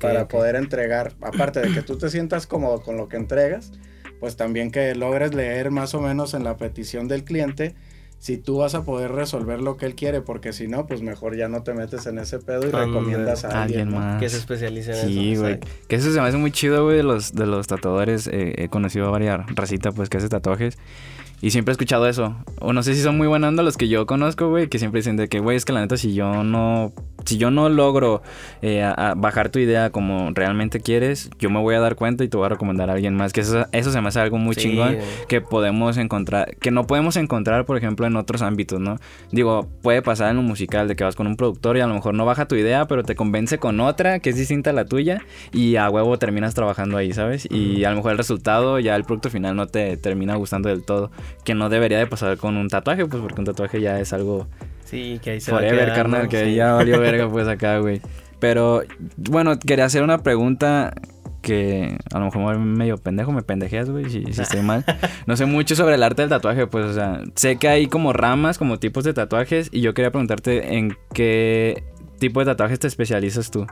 para 0.00 0.28
poder 0.28 0.56
entregar, 0.56 1.14
aparte 1.20 1.60
de 1.60 1.72
que 1.72 1.82
tú 1.82 1.98
te 1.98 2.08
sientas 2.08 2.46
cómodo 2.46 2.80
con 2.80 2.96
lo 2.96 3.08
que 3.08 3.16
entregas, 3.16 3.72
pues 4.22 4.36
también 4.36 4.70
que 4.70 4.94
logres 4.94 5.34
leer 5.34 5.72
más 5.72 5.94
o 5.96 6.00
menos 6.00 6.32
en 6.32 6.44
la 6.44 6.56
petición 6.56 7.08
del 7.08 7.24
cliente 7.24 7.74
si 8.20 8.36
tú 8.38 8.58
vas 8.58 8.76
a 8.76 8.84
poder 8.84 9.10
resolver 9.10 9.60
lo 9.60 9.76
que 9.76 9.84
él 9.84 9.96
quiere, 9.96 10.20
porque 10.20 10.52
si 10.52 10.68
no, 10.68 10.86
pues 10.86 11.02
mejor 11.02 11.36
ya 11.36 11.48
no 11.48 11.64
te 11.64 11.74
metes 11.74 12.06
en 12.06 12.20
ese 12.20 12.38
pedo 12.38 12.68
y 12.68 12.70
recomiendas 12.70 13.44
a 13.44 13.64
alguien, 13.64 13.90
más. 13.90 14.20
Que 14.20 14.28
se 14.28 14.36
especialice 14.36 14.92
en 14.92 15.08
Sí, 15.08 15.32
eso. 15.32 15.40
güey. 15.42 15.54
exacto. 15.54 15.76
Que 15.88 15.96
eso 15.96 16.12
se 16.12 16.20
me 16.20 16.28
hace 16.28 16.36
muy 16.36 16.52
chido, 16.52 16.84
güey, 16.84 16.98
de 16.98 17.02
los, 17.02 17.32
de 17.32 17.46
los 17.46 17.66
tatuadores. 17.66 18.28
Eh, 18.28 18.54
he 18.58 18.68
conocido 18.68 19.08
a 19.08 19.10
varias 19.10 19.40
racita, 19.56 19.90
pues, 19.90 20.08
que 20.08 20.18
hace 20.18 20.28
tatuajes. 20.28 20.78
Y 21.42 21.50
siempre 21.50 21.72
he 21.72 21.74
escuchado 21.74 22.08
eso. 22.08 22.34
O 22.60 22.72
no 22.72 22.82
sé 22.82 22.94
si 22.94 23.02
son 23.02 23.18
muy 23.18 23.26
buena 23.26 23.48
onda 23.48 23.62
los 23.62 23.76
que 23.76 23.88
yo 23.88 24.06
conozco, 24.06 24.48
güey, 24.48 24.68
que 24.68 24.78
siempre 24.78 25.00
dicen 25.00 25.16
de 25.16 25.28
que, 25.28 25.40
güey, 25.40 25.56
es 25.56 25.64
que 25.66 25.72
la 25.74 25.80
neta, 25.80 25.96
si 25.98 26.14
yo 26.14 26.42
no... 26.44 26.92
Si 27.24 27.38
yo 27.38 27.52
no 27.52 27.68
logro 27.68 28.20
eh, 28.62 28.82
a- 28.82 29.10
a 29.10 29.14
bajar 29.14 29.48
tu 29.50 29.60
idea 29.60 29.90
como 29.90 30.30
realmente 30.34 30.80
quieres, 30.80 31.30
yo 31.38 31.50
me 31.50 31.60
voy 31.60 31.76
a 31.76 31.80
dar 31.80 31.94
cuenta 31.94 32.24
y 32.24 32.28
te 32.28 32.36
voy 32.36 32.46
a 32.46 32.48
recomendar 32.48 32.90
a 32.90 32.94
alguien 32.94 33.14
más. 33.14 33.32
Que 33.32 33.42
eso, 33.42 33.64
eso 33.70 33.92
se 33.92 34.00
me 34.00 34.08
hace 34.08 34.18
algo 34.18 34.38
muy 34.38 34.56
Sí, 34.56 34.62
chingón 34.62 34.94
güey. 34.96 35.06
que 35.28 35.40
podemos 35.40 35.98
encontrar, 35.98 36.56
que 36.56 36.72
no 36.72 36.84
podemos 36.88 37.14
encontrar, 37.16 37.64
por 37.64 37.76
ejemplo, 37.76 38.06
en 38.08 38.16
otros 38.16 38.42
ámbitos, 38.42 38.80
¿no? 38.80 38.98
Digo, 39.30 39.68
puede 39.82 40.02
pasar 40.02 40.30
en 40.30 40.36
lo 40.38 40.42
musical 40.42 40.88
de 40.88 40.96
que 40.96 41.04
vas 41.04 41.14
con 41.14 41.28
un 41.28 41.36
productor 41.36 41.76
y 41.76 41.80
a 41.80 41.86
lo 41.86 41.94
mejor 41.94 42.12
no 42.14 42.24
baja 42.24 42.46
tu 42.48 42.56
idea, 42.56 42.86
pero 42.88 43.04
te 43.04 43.14
convence 43.14 43.58
con 43.58 43.78
otra 43.78 44.18
que 44.18 44.30
es 44.30 44.36
distinta 44.36 44.70
a 44.70 44.72
la 44.72 44.84
tuya 44.84 45.22
y 45.52 45.76
a 45.76 45.88
huevo 45.90 46.18
terminas 46.18 46.54
trabajando 46.54 46.96
ahí, 46.96 47.12
¿sabes? 47.12 47.46
Y 47.52 47.84
a 47.84 47.90
lo 47.90 47.96
mejor 47.98 48.10
el 48.12 48.18
resultado, 48.18 48.80
ya 48.80 48.96
el 48.96 49.04
producto 49.04 49.30
final 49.30 49.54
no 49.54 49.68
te 49.68 49.96
termina 49.96 50.34
gustando 50.34 50.70
del 50.70 50.82
todo, 50.84 51.12
que 51.44 51.54
no 51.54 51.68
debería 51.68 51.98
de 51.98 52.06
pasar 52.06 52.36
con 52.36 52.56
un 52.56 52.68
tatuaje, 52.68 53.06
pues 53.06 53.22
porque 53.22 53.40
un 53.40 53.46
tatuaje 53.46 53.80
ya 53.80 53.98
es 54.00 54.12
algo 54.12 54.48
Sí, 54.84 55.18
que 55.22 55.30
ahí 55.30 55.40
se 55.40 55.50
va 55.52 55.58
forever, 55.58 55.86
quedando, 55.86 55.94
carnal, 55.94 56.28
que 56.28 56.44
sí. 56.44 56.54
ya 56.54 56.74
valió 56.74 57.00
verga 57.00 57.26
pues 57.28 57.48
acá, 57.48 57.78
güey. 57.78 58.02
Pero, 58.38 58.82
bueno, 59.16 59.58
quería 59.58 59.86
hacer 59.86 60.02
una 60.02 60.18
pregunta 60.22 60.92
que 61.40 61.96
a 62.12 62.18
lo 62.18 62.26
mejor 62.26 62.58
medio 62.58 62.98
pendejo, 62.98 63.32
me 63.32 63.42
pendejeas, 63.42 63.88
güey, 63.88 64.10
si, 64.10 64.22
si 64.32 64.42
estoy 64.42 64.60
mal. 64.60 64.84
No 65.26 65.36
sé 65.36 65.46
mucho 65.46 65.76
sobre 65.76 65.94
el 65.94 66.02
arte 66.02 66.22
del 66.22 66.28
tatuaje, 66.28 66.66
pues, 66.66 66.84
o 66.84 66.92
sea, 66.92 67.22
sé 67.36 67.56
que 67.56 67.68
hay 67.68 67.86
como 67.86 68.12
ramas, 68.12 68.58
como 68.58 68.78
tipos 68.78 69.04
de 69.04 69.14
tatuajes, 69.14 69.70
y 69.72 69.80
yo 69.80 69.94
quería 69.94 70.10
preguntarte 70.10 70.76
en 70.76 70.94
qué 71.14 71.84
tipo 72.18 72.40
de 72.40 72.46
tatuajes 72.46 72.78
te 72.78 72.86
especializas 72.86 73.50
tú. 73.50 73.66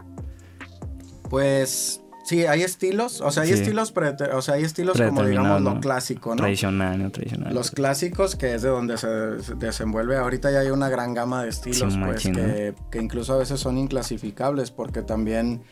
Pues 1.28 2.02
sí, 2.24 2.46
hay 2.46 2.62
estilos, 2.62 3.20
o 3.20 3.30
sea, 3.30 3.42
hay 3.44 3.48
Sí. 3.50 3.54
estilos, 3.54 3.92
o 4.32 4.42
sea, 4.42 4.54
hay 4.54 4.64
estilos 4.64 5.00
como 5.00 5.24
digamos 5.24 5.62
lo 5.62 5.80
clásico, 5.80 6.30
¿no? 6.30 6.36
Tradicional, 6.36 7.02
no 7.02 7.10
tradicional. 7.10 7.54
Los 7.54 7.70
clásicos, 7.70 8.36
que 8.36 8.54
es 8.54 8.62
de 8.62 8.68
donde 8.68 8.96
se, 8.98 9.42
se 9.42 9.54
desenvuelve, 9.56 10.16
ahorita 10.16 10.50
ya 10.50 10.60
hay 10.60 10.70
una 10.70 10.88
gran 10.88 11.14
gama 11.14 11.42
de 11.42 11.48
estilos, 11.50 11.94
Sí, 11.94 12.00
pues, 12.04 12.22
que, 12.22 12.74
que 12.90 12.98
incluso 12.98 13.34
a 13.34 13.38
veces 13.38 13.58
son 13.60 13.78
inclasificables, 13.78 14.70
porque 14.70 15.02
también 15.02 15.62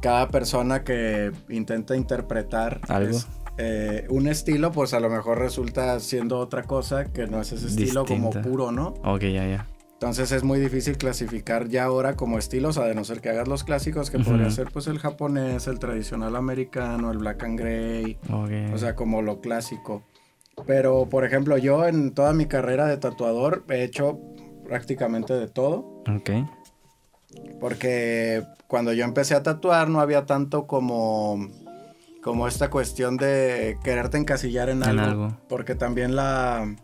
cada 0.00 0.28
persona 0.28 0.84
que 0.84 1.32
intenta 1.48 1.94
interpretar 1.96 2.80
Algo. 2.88 3.16
es, 3.16 3.26
eh, 3.58 4.06
un 4.08 4.26
estilo, 4.28 4.72
pues 4.72 4.94
a 4.94 5.00
lo 5.00 5.10
mejor 5.10 5.38
resulta 5.38 6.00
siendo 6.00 6.38
otra 6.38 6.62
cosa 6.62 7.04
que 7.12 7.26
no 7.26 7.40
es 7.40 7.52
ese 7.52 7.66
estilo 7.66 8.06
como 8.06 8.30
puro, 8.30 8.72
¿no? 8.72 8.94
Ok, 9.04 9.20
ya, 9.24 9.46
ya. 9.46 9.66
Entonces 10.02 10.32
es 10.32 10.42
muy 10.42 10.58
difícil 10.58 10.98
clasificar 10.98 11.68
ya 11.68 11.84
ahora 11.84 12.16
como 12.16 12.36
estilos, 12.36 12.76
a 12.76 12.86
de 12.86 12.94
no 12.96 13.04
ser 13.04 13.20
que 13.20 13.28
hagas 13.28 13.46
los 13.46 13.62
clásicos, 13.62 14.10
que 14.10 14.18
podría 14.18 14.50
ser 14.50 14.66
pues 14.72 14.88
el 14.88 14.98
japonés, 14.98 15.68
el 15.68 15.78
tradicional 15.78 16.34
americano, 16.34 17.12
el 17.12 17.18
black 17.18 17.44
and 17.44 17.60
gray, 17.60 18.18
o 18.74 18.78
sea, 18.78 18.96
como 18.96 19.22
lo 19.22 19.40
clásico. 19.40 20.02
Pero, 20.66 21.08
por 21.08 21.24
ejemplo, 21.24 21.56
yo 21.56 21.86
en 21.86 22.14
toda 22.14 22.32
mi 22.32 22.46
carrera 22.46 22.86
de 22.86 22.96
tatuador 22.96 23.62
he 23.68 23.84
hecho 23.84 24.18
prácticamente 24.64 25.34
de 25.34 25.46
todo. 25.46 26.02
ok. 26.08 26.30
Porque 27.60 28.42
cuando 28.66 28.92
yo 28.92 29.04
empecé 29.04 29.36
a 29.36 29.44
tatuar 29.44 29.88
no 29.88 30.00
había 30.00 30.26
tanto 30.26 30.66
como, 30.66 31.48
como 32.24 32.48
esta 32.48 32.70
cuestión 32.70 33.18
de 33.18 33.78
quererte 33.84 34.18
encasillar 34.18 34.68
en 34.68 34.82
En 34.82 34.98
algo. 34.98 35.04
algo. 35.04 35.38
Porque 35.48 35.76
también 35.76 36.16
la, 36.16 36.74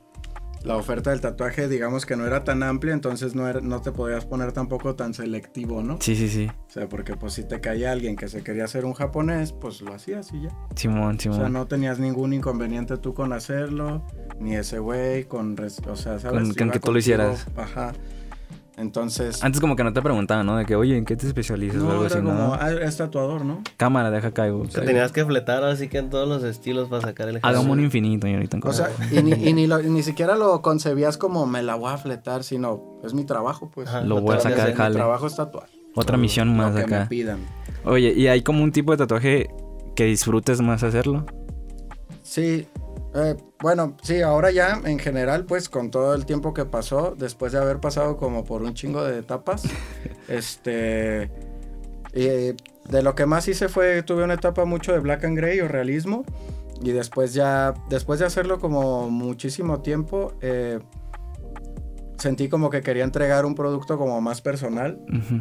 la 0.64 0.76
oferta 0.76 1.10
del 1.10 1.20
tatuaje, 1.20 1.68
digamos 1.68 2.04
que 2.06 2.16
no 2.16 2.26
era 2.26 2.44
tan 2.44 2.62
amplia, 2.62 2.92
entonces 2.92 3.34
no, 3.34 3.48
era- 3.48 3.60
no 3.60 3.80
te 3.80 3.92
podías 3.92 4.24
poner 4.26 4.52
tampoco 4.52 4.94
tan 4.96 5.14
selectivo, 5.14 5.82
¿no? 5.82 5.98
Sí, 6.00 6.16
sí, 6.16 6.28
sí. 6.28 6.48
O 6.68 6.70
sea, 6.70 6.88
porque 6.88 7.16
pues 7.16 7.32
si 7.34 7.44
te 7.44 7.60
caía 7.60 7.92
alguien 7.92 8.16
que 8.16 8.28
se 8.28 8.42
quería 8.42 8.64
hacer 8.64 8.84
un 8.84 8.92
japonés, 8.94 9.52
pues 9.52 9.80
lo 9.80 9.94
hacías 9.94 10.32
y 10.32 10.42
ya. 10.42 10.48
Simón, 10.76 11.16
O 11.16 11.20
Simón. 11.20 11.38
sea, 11.38 11.48
no 11.48 11.66
tenías 11.66 11.98
ningún 11.98 12.32
inconveniente 12.32 12.96
tú 12.96 13.14
con 13.14 13.32
hacerlo, 13.32 14.04
ni 14.40 14.56
ese 14.56 14.78
güey 14.78 15.24
con, 15.24 15.56
o 15.60 15.96
sea, 15.96 16.18
¿sabes? 16.18 16.42
Con- 16.42 16.54
con 16.54 16.66
Iba 16.66 16.72
que 16.72 16.80
tú 16.80 16.92
lo 16.92 16.98
hicieras. 16.98 17.46
Ajá. 17.56 17.92
Entonces, 18.78 19.42
Antes 19.42 19.60
como 19.60 19.74
que 19.76 19.82
no 19.84 19.92
te 19.92 20.00
preguntaban, 20.00 20.46
¿no? 20.46 20.56
De 20.56 20.64
que, 20.64 20.76
oye, 20.76 20.96
¿en 20.96 21.04
qué 21.04 21.16
te 21.16 21.26
especializas? 21.26 21.82
o 21.82 21.84
no, 21.84 21.90
algo 21.90 22.04
era 22.06 22.14
así, 22.14 22.24
como, 22.24 22.32
¿no? 22.32 22.54
ah, 22.54 22.70
es 22.70 22.96
tatuador, 22.96 23.44
¿no? 23.44 23.60
Cámara, 23.76 24.10
deja 24.10 24.30
caigo. 24.30 24.62
Te 24.68 24.80
tenías 24.82 25.10
que 25.12 25.24
fletar 25.24 25.64
así 25.64 25.88
que 25.88 25.98
en 25.98 26.10
todos 26.10 26.28
los 26.28 26.44
estilos 26.44 26.88
para 26.88 27.02
sacar 27.02 27.28
el 27.28 27.40
Hagamos 27.42 27.66
un 27.70 27.80
infinito, 27.80 28.26
señorita. 28.26 28.58
O 28.62 28.72
sea, 28.72 28.88
y 29.10 29.20
ni, 29.22 29.32
y 29.48 29.52
ni, 29.52 29.66
lo- 29.66 29.82
ni 29.82 30.02
siquiera 30.02 30.36
lo 30.36 30.62
concebías 30.62 31.18
como 31.18 31.44
me 31.46 31.62
la 31.62 31.74
voy 31.74 31.92
a 31.92 31.98
fletar, 31.98 32.44
sino 32.44 33.00
es 33.04 33.14
mi 33.14 33.24
trabajo, 33.24 33.70
pues. 33.74 33.88
Ajá, 33.88 34.02
Lo 34.02 34.20
voy 34.20 34.36
a 34.36 34.40
sacar 34.40 34.68
de- 34.68 34.74
jale. 34.74 34.90
Mi 34.90 34.96
trabajo 34.96 35.26
es 35.26 35.34
tatuar. 35.36 35.68
Otra 35.96 36.16
misión 36.16 36.56
más 36.56 36.72
lo 36.74 36.84
que 36.84 36.86
me 36.86 37.06
pidan. 37.06 37.38
Oye, 37.84 38.12
¿y 38.16 38.28
hay 38.28 38.42
como 38.42 38.62
un 38.62 38.70
tipo 38.70 38.92
de 38.92 38.98
tatuaje 38.98 39.48
que 39.96 40.04
disfrutes 40.04 40.60
más 40.60 40.84
hacerlo? 40.84 41.26
Sí, 42.22 42.66
eh, 43.14 43.36
bueno, 43.60 43.96
sí, 44.02 44.22
ahora 44.22 44.50
ya 44.50 44.80
en 44.84 44.98
general, 44.98 45.44
pues 45.46 45.68
con 45.68 45.90
todo 45.90 46.14
el 46.14 46.26
tiempo 46.26 46.52
que 46.54 46.64
pasó, 46.64 47.14
después 47.16 47.52
de 47.52 47.58
haber 47.58 47.78
pasado 47.80 48.16
como 48.16 48.44
por 48.44 48.62
un 48.62 48.74
chingo 48.74 49.02
de 49.04 49.18
etapas, 49.18 49.62
este, 50.28 51.30
eh, 52.12 52.54
de 52.88 53.02
lo 53.02 53.14
que 53.14 53.26
más 53.26 53.48
hice 53.48 53.68
fue, 53.68 54.02
tuve 54.02 54.24
una 54.24 54.34
etapa 54.34 54.64
mucho 54.64 54.92
de 54.92 54.98
black 54.98 55.24
and 55.24 55.36
gray 55.36 55.60
o 55.60 55.68
realismo, 55.68 56.24
y 56.82 56.92
después 56.92 57.34
ya, 57.34 57.74
después 57.88 58.20
de 58.20 58.26
hacerlo 58.26 58.58
como 58.60 59.10
muchísimo 59.10 59.80
tiempo, 59.80 60.34
eh, 60.40 60.78
sentí 62.18 62.48
como 62.48 62.70
que 62.70 62.82
quería 62.82 63.04
entregar 63.04 63.44
un 63.46 63.54
producto 63.54 63.98
como 63.98 64.20
más 64.20 64.40
personal, 64.40 65.00
Ujú. 65.08 65.40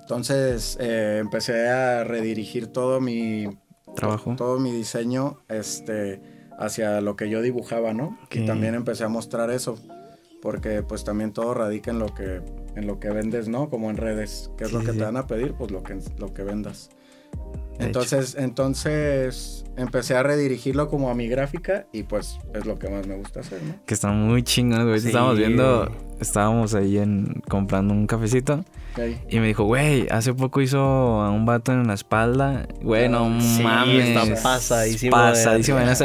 entonces 0.00 0.76
eh, 0.80 1.18
empecé 1.20 1.68
a 1.68 2.04
redirigir 2.04 2.68
todo 2.68 3.00
mi, 3.00 3.46
Trabajo. 3.94 4.34
todo 4.36 4.58
mi 4.58 4.70
diseño 4.72 5.38
este, 5.48 6.20
hacia 6.58 7.00
lo 7.00 7.16
que 7.16 7.28
yo 7.28 7.42
dibujaba, 7.42 7.92
¿no? 7.92 8.18
Ok. 8.24 8.36
Y 8.36 8.46
también 8.46 8.74
empecé 8.74 9.04
a 9.04 9.08
mostrar 9.08 9.50
eso, 9.50 9.78
porque 10.42 10.82
pues 10.82 11.04
también 11.04 11.32
todo 11.32 11.54
radica 11.54 11.90
en 11.90 11.98
lo 11.98 12.14
que, 12.14 12.40
en 12.74 12.86
lo 12.86 12.98
que 13.00 13.10
vendes, 13.10 13.48
¿no? 13.48 13.68
Como 13.70 13.90
en 13.90 13.96
redes, 13.96 14.50
¿qué 14.56 14.64
es 14.64 14.70
Sí, 14.70 14.76
lo 14.76 14.82
que 14.84 14.92
sí. 14.92 14.98
te 14.98 15.04
van 15.04 15.16
a 15.16 15.26
pedir? 15.26 15.54
Pues 15.54 15.70
lo 15.70 15.82
que, 15.82 15.98
lo 16.18 16.32
que 16.34 16.42
vendas. 16.42 16.90
Entonces, 17.78 18.36
entonces 18.38 19.64
empecé 19.76 20.14
a 20.16 20.22
redirigirlo 20.22 20.88
como 20.88 21.10
a 21.10 21.14
mi 21.14 21.28
gráfica 21.28 21.86
y 21.92 22.04
pues 22.04 22.38
es 22.54 22.64
lo 22.64 22.78
que 22.78 22.88
más 22.88 23.06
me 23.06 23.16
gusta 23.16 23.40
hacer, 23.40 23.62
¿no? 23.62 23.74
Que 23.84 23.94
están 23.94 24.16
muy 24.26 24.42
chingones, 24.42 24.86
güey. 24.86 25.00
Sí. 25.00 25.08
Estábamos 25.08 25.36
viendo, 25.38 25.90
estábamos 26.20 26.74
ahí 26.74 26.98
en 26.98 27.42
comprando 27.48 27.92
un 27.92 28.06
cafecito. 28.06 28.64
Y 29.28 29.40
me 29.40 29.48
dijo, 29.48 29.64
güey, 29.64 30.06
hace 30.10 30.32
poco 30.32 30.62
hizo 30.62 30.78
a 30.80 31.30
un 31.30 31.44
vato 31.44 31.70
en 31.70 31.86
la 31.86 31.92
espalda. 31.92 32.66
Güey, 32.80 33.10
no 33.10 33.38
Sí, 33.42 33.62
mames. 33.62 34.08
está 34.08 34.42
pasadísimo. 34.42 35.14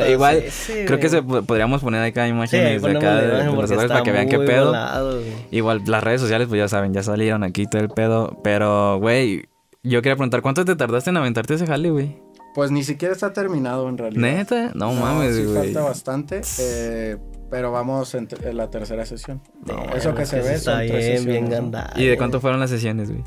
Igual, 0.10 0.44
Sí, 0.50 0.74
sí, 0.74 0.74
creo 0.86 1.00
que 1.00 1.08
se 1.08 1.24
podríamos 1.24 1.82
poner 1.82 2.04
acá 2.04 2.28
imágenes 2.28 2.82
de 2.82 2.92
acá 2.98 3.16
de, 3.16 3.28
de 3.28 3.46
los 3.46 3.72
para 3.72 3.84
está 3.84 4.04
que 4.04 4.12
vean 4.12 4.28
qué 4.28 4.40
pedo. 4.40 4.66
volado. 4.68 5.22
Igual, 5.52 5.84
las 5.86 6.04
redes 6.04 6.20
sociales, 6.20 6.50
pues 6.50 6.60
ya 6.60 6.68
saben, 6.68 6.94
ya 6.94 7.02
salieron 7.02 7.44
aquí 7.46 7.66
todo 7.66 7.82
el 7.82 7.88
pedo. 7.88 8.38
Pero, 8.44 9.00
güey, 9.00 9.46
yo 9.84 10.02
quería 10.02 10.16
preguntar, 10.16 10.42
¿cuánto 10.42 10.64
te 10.66 10.76
tardaste 10.76 11.10
en 11.10 11.18
aventarte 11.18 11.56
ese 11.56 11.66
jale, 11.68 11.90
güey? 11.90 12.18
Pues 12.54 12.70
ni 12.72 12.84
siquiera 12.84 13.14
está 13.14 13.32
terminado 13.34 13.88
en 13.88 13.98
realidad. 13.98 14.22
¿Neta? 14.22 14.72
No, 14.76 14.92
mames, 14.94 15.36
sí 15.36 15.44
güey. 15.46 15.56
falta 15.74 15.82
bastante. 15.82 16.42
eh, 16.60 17.18
pero 17.50 17.72
vamos 17.72 18.14
en, 18.16 18.28
en 18.44 18.58
la 18.58 18.70
tercera 18.70 19.06
sesión. 19.06 19.42
No, 19.66 19.84
Eso 19.96 20.14
que 20.16 20.26
se 20.26 20.40
ve 20.42 20.54
está 20.54 20.78
son 20.80 20.88
tres 20.88 20.92
bien, 20.92 21.18
sesiones, 21.18 21.50
bien 21.50 21.72
¿no? 21.72 21.80
¿Y 22.02 22.06
de 22.08 22.18
cuánto 22.18 22.40
fueron 22.42 22.60
las 22.60 22.70
sesiones, 22.70 23.10
güey? 23.12 23.24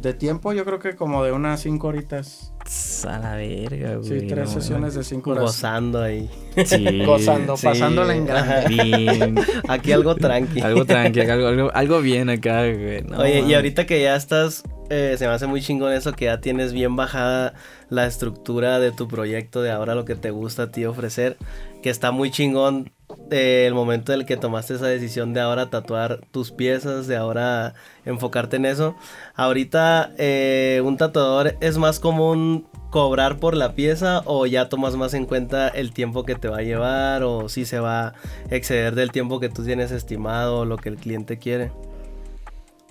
De 0.00 0.14
tiempo, 0.14 0.52
yo 0.52 0.64
creo 0.64 0.78
que 0.78 0.94
como 0.94 1.24
de 1.24 1.32
unas 1.32 1.60
cinco 1.60 1.88
horitas. 1.88 2.52
Tss, 2.64 3.04
A 3.06 3.18
la 3.18 3.34
verga, 3.34 3.96
güey. 3.96 4.20
Sí, 4.20 4.26
tres 4.28 4.54
no 4.54 4.60
sesiones 4.60 4.94
de 4.94 5.02
cinco 5.02 5.30
horas. 5.32 5.42
Gozando 5.42 6.00
ahí. 6.02 6.30
Sí. 6.64 7.02
Gozando, 7.06 7.56
Sí. 7.56 7.66
pasándola 7.66 8.14
en 8.14 8.24
grande. 8.26 8.66
Bien. 8.68 9.34
Aquí 9.68 9.90
algo 9.90 10.14
tranqui. 10.14 10.60
algo 10.60 10.84
tranqui, 10.84 11.20
algo, 11.22 11.48
algo, 11.48 11.70
algo 11.74 12.00
bien 12.00 12.30
acá, 12.30 12.62
güey. 12.62 13.02
No, 13.02 13.18
Oye, 13.18 13.40
y 13.40 13.54
ahorita 13.54 13.86
que 13.86 14.00
ya 14.00 14.14
estás, 14.14 14.62
eh, 14.88 15.16
se 15.18 15.26
me 15.26 15.32
hace 15.32 15.48
muy 15.48 15.62
chingón 15.62 15.92
eso, 15.92 16.12
que 16.12 16.26
ya 16.26 16.40
tienes 16.40 16.72
bien 16.72 16.94
bajada 16.94 17.54
la 17.88 18.06
estructura 18.06 18.78
de 18.78 18.92
tu 18.92 19.08
proyecto, 19.08 19.62
de 19.62 19.72
ahora 19.72 19.96
lo 19.96 20.04
que 20.04 20.14
te 20.14 20.30
gusta 20.30 20.64
a 20.64 20.70
ti 20.70 20.84
ofrecer, 20.84 21.36
que 21.82 21.90
está 21.90 22.12
muy 22.12 22.30
chingón 22.30 22.92
eh, 23.30 23.64
el 23.66 23.74
momento 23.74 24.12
en 24.12 24.20
el 24.20 24.26
que 24.26 24.36
tomaste 24.36 24.74
esa 24.74 24.86
decisión 24.86 25.34
de 25.34 25.40
ahora 25.40 25.70
tatuar 25.70 26.20
tus 26.30 26.50
piezas, 26.50 27.06
de 27.06 27.16
ahora 27.16 27.74
enfocarte 28.04 28.56
en 28.56 28.66
eso. 28.66 28.96
Ahorita 29.34 30.12
eh, 30.18 30.82
un 30.84 30.96
tatuador 30.96 31.56
es 31.60 31.78
más 31.78 32.00
común 32.00 32.66
cobrar 32.90 33.38
por 33.38 33.56
la 33.56 33.74
pieza 33.74 34.22
o 34.24 34.46
ya 34.46 34.68
tomas 34.68 34.96
más 34.96 35.14
en 35.14 35.26
cuenta 35.26 35.68
el 35.68 35.92
tiempo 35.92 36.24
que 36.24 36.34
te 36.34 36.48
va 36.48 36.58
a 36.58 36.62
llevar 36.62 37.22
o 37.22 37.48
si 37.48 37.64
se 37.64 37.80
va 37.80 38.08
a 38.08 38.14
exceder 38.50 38.94
del 38.94 39.12
tiempo 39.12 39.40
que 39.40 39.48
tú 39.48 39.64
tienes 39.64 39.90
estimado 39.90 40.60
o 40.60 40.64
lo 40.64 40.76
que 40.76 40.88
el 40.88 40.96
cliente 40.96 41.38
quiere. 41.38 41.70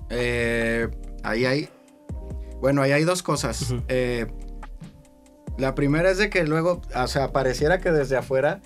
Eh, 0.10 0.88
ahí 1.24 1.46
hay. 1.46 1.70
Bueno, 2.62 2.82
ahí 2.82 2.92
hay 2.92 3.04
dos 3.04 3.24
cosas. 3.24 3.74
Eh, 3.88 4.28
la 5.58 5.74
primera 5.74 6.10
es 6.12 6.18
de 6.18 6.30
que 6.30 6.44
luego, 6.44 6.82
o 6.96 7.08
sea, 7.08 7.32
pareciera 7.32 7.80
que 7.80 7.92
desde 7.92 8.16
afuera 8.16 8.62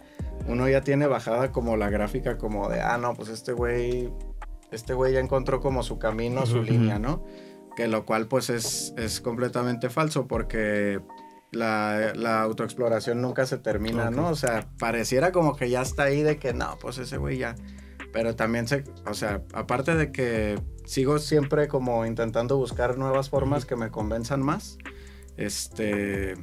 uno 0.48 0.68
ya 0.70 0.82
tiene 0.82 1.08
bajada 1.08 1.52
como 1.52 1.78
la 1.78 1.90
gráfica, 1.90 2.38
como 2.38 2.70
de, 2.70 2.82
ah, 2.82 2.98
no, 2.98 3.14
pues 3.14 3.30
este 3.30 3.54
güey, 3.54 4.12
este 4.72 4.94
güey 4.94 5.14
ya 5.14 5.20
encontró 5.20 5.60
como 5.60 5.84
su 5.84 6.00
camino, 6.00 6.46
su 6.46 6.62
línea, 6.62 7.00
¿no? 7.00 7.24
Que 7.76 7.88
lo 7.88 8.06
cual, 8.06 8.28
pues, 8.28 8.50
es, 8.50 8.94
es 8.98 9.22
completamente 9.22 9.90
falso 9.90 10.28
porque 10.28 11.02
la, 11.52 12.14
la 12.16 12.42
autoexploración 12.42 13.22
nunca 13.22 13.46
se 13.46 13.58
termina. 13.58 14.10
¿no? 14.10 14.30
O 14.30 14.36
sea, 14.36 14.68
pareciera 14.80 15.32
como 15.32 15.56
que 15.56 15.70
ya 15.70 15.82
está 15.82 16.04
ahí 16.04 16.24
de 16.24 16.38
que, 16.38 16.54
no, 16.54 16.78
pues 16.80 16.98
ese 16.98 17.18
güey 17.18 17.38
ya. 17.38 17.56
Pero 18.14 18.36
también 18.36 18.68
se, 18.68 18.84
o 19.06 19.14
sea, 19.14 19.42
aparte 19.54 19.96
de 19.96 20.12
que 20.12 20.60
sigo 20.86 21.20
siempre 21.20 21.68
como 21.68 22.06
intentando 22.06 22.58
buscar 22.58 22.98
nuevas 22.98 23.30
formas 23.30 23.66
que 23.66 23.76
me 23.76 23.90
convenzan 23.90 24.42
más, 24.42 24.78
este, 25.38 26.36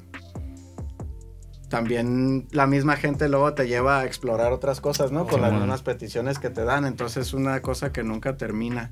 también 1.69 2.49
la 2.51 2.67
misma 2.67 2.97
gente 2.97 3.29
luego 3.29 3.55
te 3.55 3.69
lleva 3.69 4.01
a 4.01 4.05
explorar 4.05 4.53
otras 4.53 4.81
cosas, 4.81 5.13
¿no? 5.13 5.27
Con 5.27 5.41
las 5.41 5.51
Simón. 5.51 5.63
mismas 5.63 5.83
peticiones 5.83 6.39
que 6.39 6.51
te 6.51 6.65
dan, 6.65 6.85
entonces 6.85 7.29
es 7.29 7.35
una 7.35 7.61
cosa 7.63 7.93
que 7.93 8.03
nunca 8.03 8.37
termina. 8.37 8.91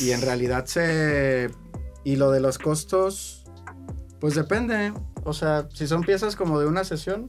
Y 0.00 0.12
en 0.12 0.22
realidad 0.22 0.66
se... 0.66 1.50
Y 2.04 2.16
lo 2.16 2.30
de 2.30 2.40
los 2.40 2.58
costos, 2.58 3.44
pues 4.20 4.34
depende. 4.34 4.92
O 5.24 5.32
sea, 5.32 5.68
si 5.72 5.86
son 5.86 6.02
piezas 6.02 6.36
como 6.36 6.60
de 6.60 6.66
una 6.66 6.84
sesión, 6.84 7.28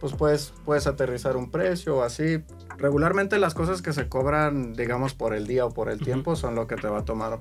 pues 0.00 0.14
puedes, 0.14 0.52
puedes 0.64 0.86
aterrizar 0.86 1.36
un 1.36 1.50
precio 1.50 1.98
o 1.98 2.02
así. 2.02 2.44
Regularmente 2.78 3.38
las 3.38 3.54
cosas 3.54 3.82
que 3.82 3.92
se 3.92 4.08
cobran, 4.08 4.74
digamos, 4.74 5.14
por 5.14 5.34
el 5.34 5.46
día 5.46 5.66
o 5.66 5.70
por 5.70 5.90
el 5.90 6.00
tiempo 6.00 6.36
son 6.36 6.54
lo 6.54 6.66
que 6.66 6.76
te 6.76 6.88
va 6.88 7.00
a 7.00 7.04
tomar 7.04 7.38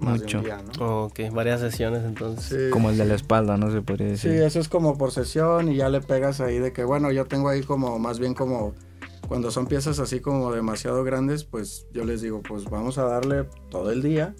más 0.00 0.20
Mucho. 0.20 0.38
de 0.38 0.38
un 0.38 0.44
día, 0.44 0.62
¿no? 0.78 1.04
Ok, 1.06 1.20
varias 1.32 1.60
sesiones 1.60 2.04
entonces. 2.04 2.64
Sí. 2.66 2.70
Como 2.70 2.90
el 2.90 2.98
de 2.98 3.04
la 3.04 3.14
espalda, 3.14 3.56
¿no? 3.56 3.70
Se 3.70 3.82
podría 3.82 4.16
Sí, 4.16 4.28
decir. 4.28 4.42
eso 4.42 4.60
es 4.60 4.68
como 4.68 4.96
por 4.96 5.10
sesión 5.12 5.70
y 5.70 5.76
ya 5.76 5.88
le 5.88 6.00
pegas 6.00 6.40
ahí 6.40 6.58
de 6.58 6.72
que, 6.72 6.84
bueno, 6.84 7.10
yo 7.12 7.26
tengo 7.26 7.48
ahí 7.48 7.62
como, 7.62 7.98
más 7.98 8.18
bien 8.18 8.34
como, 8.34 8.74
cuando 9.26 9.50
son 9.50 9.66
piezas 9.66 9.98
así 9.98 10.20
como 10.20 10.52
demasiado 10.52 11.04
grandes, 11.04 11.44
pues 11.44 11.86
yo 11.92 12.04
les 12.04 12.22
digo, 12.22 12.42
pues 12.42 12.64
vamos 12.64 12.96
a 12.98 13.04
darle 13.04 13.44
todo 13.70 13.90
el 13.90 14.02
día. 14.02 14.34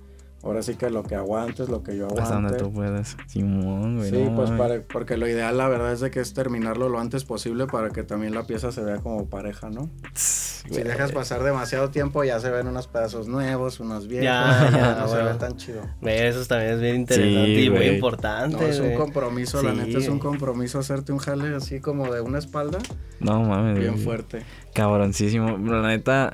Ahora 0.49 0.63
sí 0.63 0.77
que 0.77 0.89
lo 0.89 1.03
que 1.03 1.15
aguantes, 1.15 1.69
lo 1.69 1.83
que 1.83 1.95
yo 1.95 2.07
Hasta 2.07 2.23
donde 2.37 2.49
aguante. 2.57 2.59
tú 2.65 2.73
puedas. 2.73 3.17
Simón, 3.27 3.99
güey. 3.99 4.09
Sí, 4.11 4.23
no 4.23 4.35
pues 4.35 4.51
para- 4.53 4.81
porque 4.83 5.19
lo 5.19 5.29
ideal 5.29 5.59
la 5.59 5.69
verdad 5.69 5.93
es 5.93 6.01
de 6.01 6.11
que 6.11 6.21
es 6.21 6.33
terminarlo 6.33 6.89
lo 6.89 6.99
antes 7.01 7.25
posible 7.25 7.67
para 7.67 7.91
que 7.91 8.03
también 8.03 8.35
la 8.35 8.45
pieza 8.45 8.73
se 8.73 8.83
vea 8.83 8.97
como 8.97 9.27
pareja, 9.29 9.69
¿no? 9.69 9.91
Tss, 10.15 10.63
Si 10.65 10.69
güey. 10.71 10.85
dejas 10.85 11.13
pasar 11.13 11.43
demasiado 11.43 11.91
tiempo 11.91 12.25
ya 12.25 12.41
se 12.41 12.51
ven 12.51 12.67
unos 12.67 12.87
pedazos 12.87 13.29
nuevos, 13.29 13.79
unos 13.79 14.09
viejos, 14.09 14.25
Ya, 14.25 14.71
ya, 14.73 14.97
no 14.99 15.09
se 15.09 15.23
ve 15.23 15.35
tan 15.35 15.57
chido. 15.59 15.83
Eso 16.01 16.45
también 16.47 16.73
es 16.73 16.81
bien 16.81 16.97
interesante 16.97 17.45
Sí, 17.55 17.65
y 17.65 17.71
muy 17.71 17.85
importante. 17.87 18.57
No, 18.57 18.63
es 18.63 18.81
un 18.81 18.95
compromiso, 18.95 19.63
la 19.63 19.75
neta 19.75 19.99
es 19.99 20.09
un 20.09 20.19
compromiso 20.19 20.79
hacerte 20.79 21.13
un 21.13 21.19
jale 21.19 21.55
así 21.55 21.81
como 21.81 22.11
de 22.11 22.23
una 22.23 22.39
espalda, 22.39 22.79
No 23.21 23.43
mames. 23.43 23.79
bien 23.79 23.99
fuerte. 23.99 24.43
Cabroncísimo. 24.75 25.59
La 25.59 25.87
neta. 25.87 26.31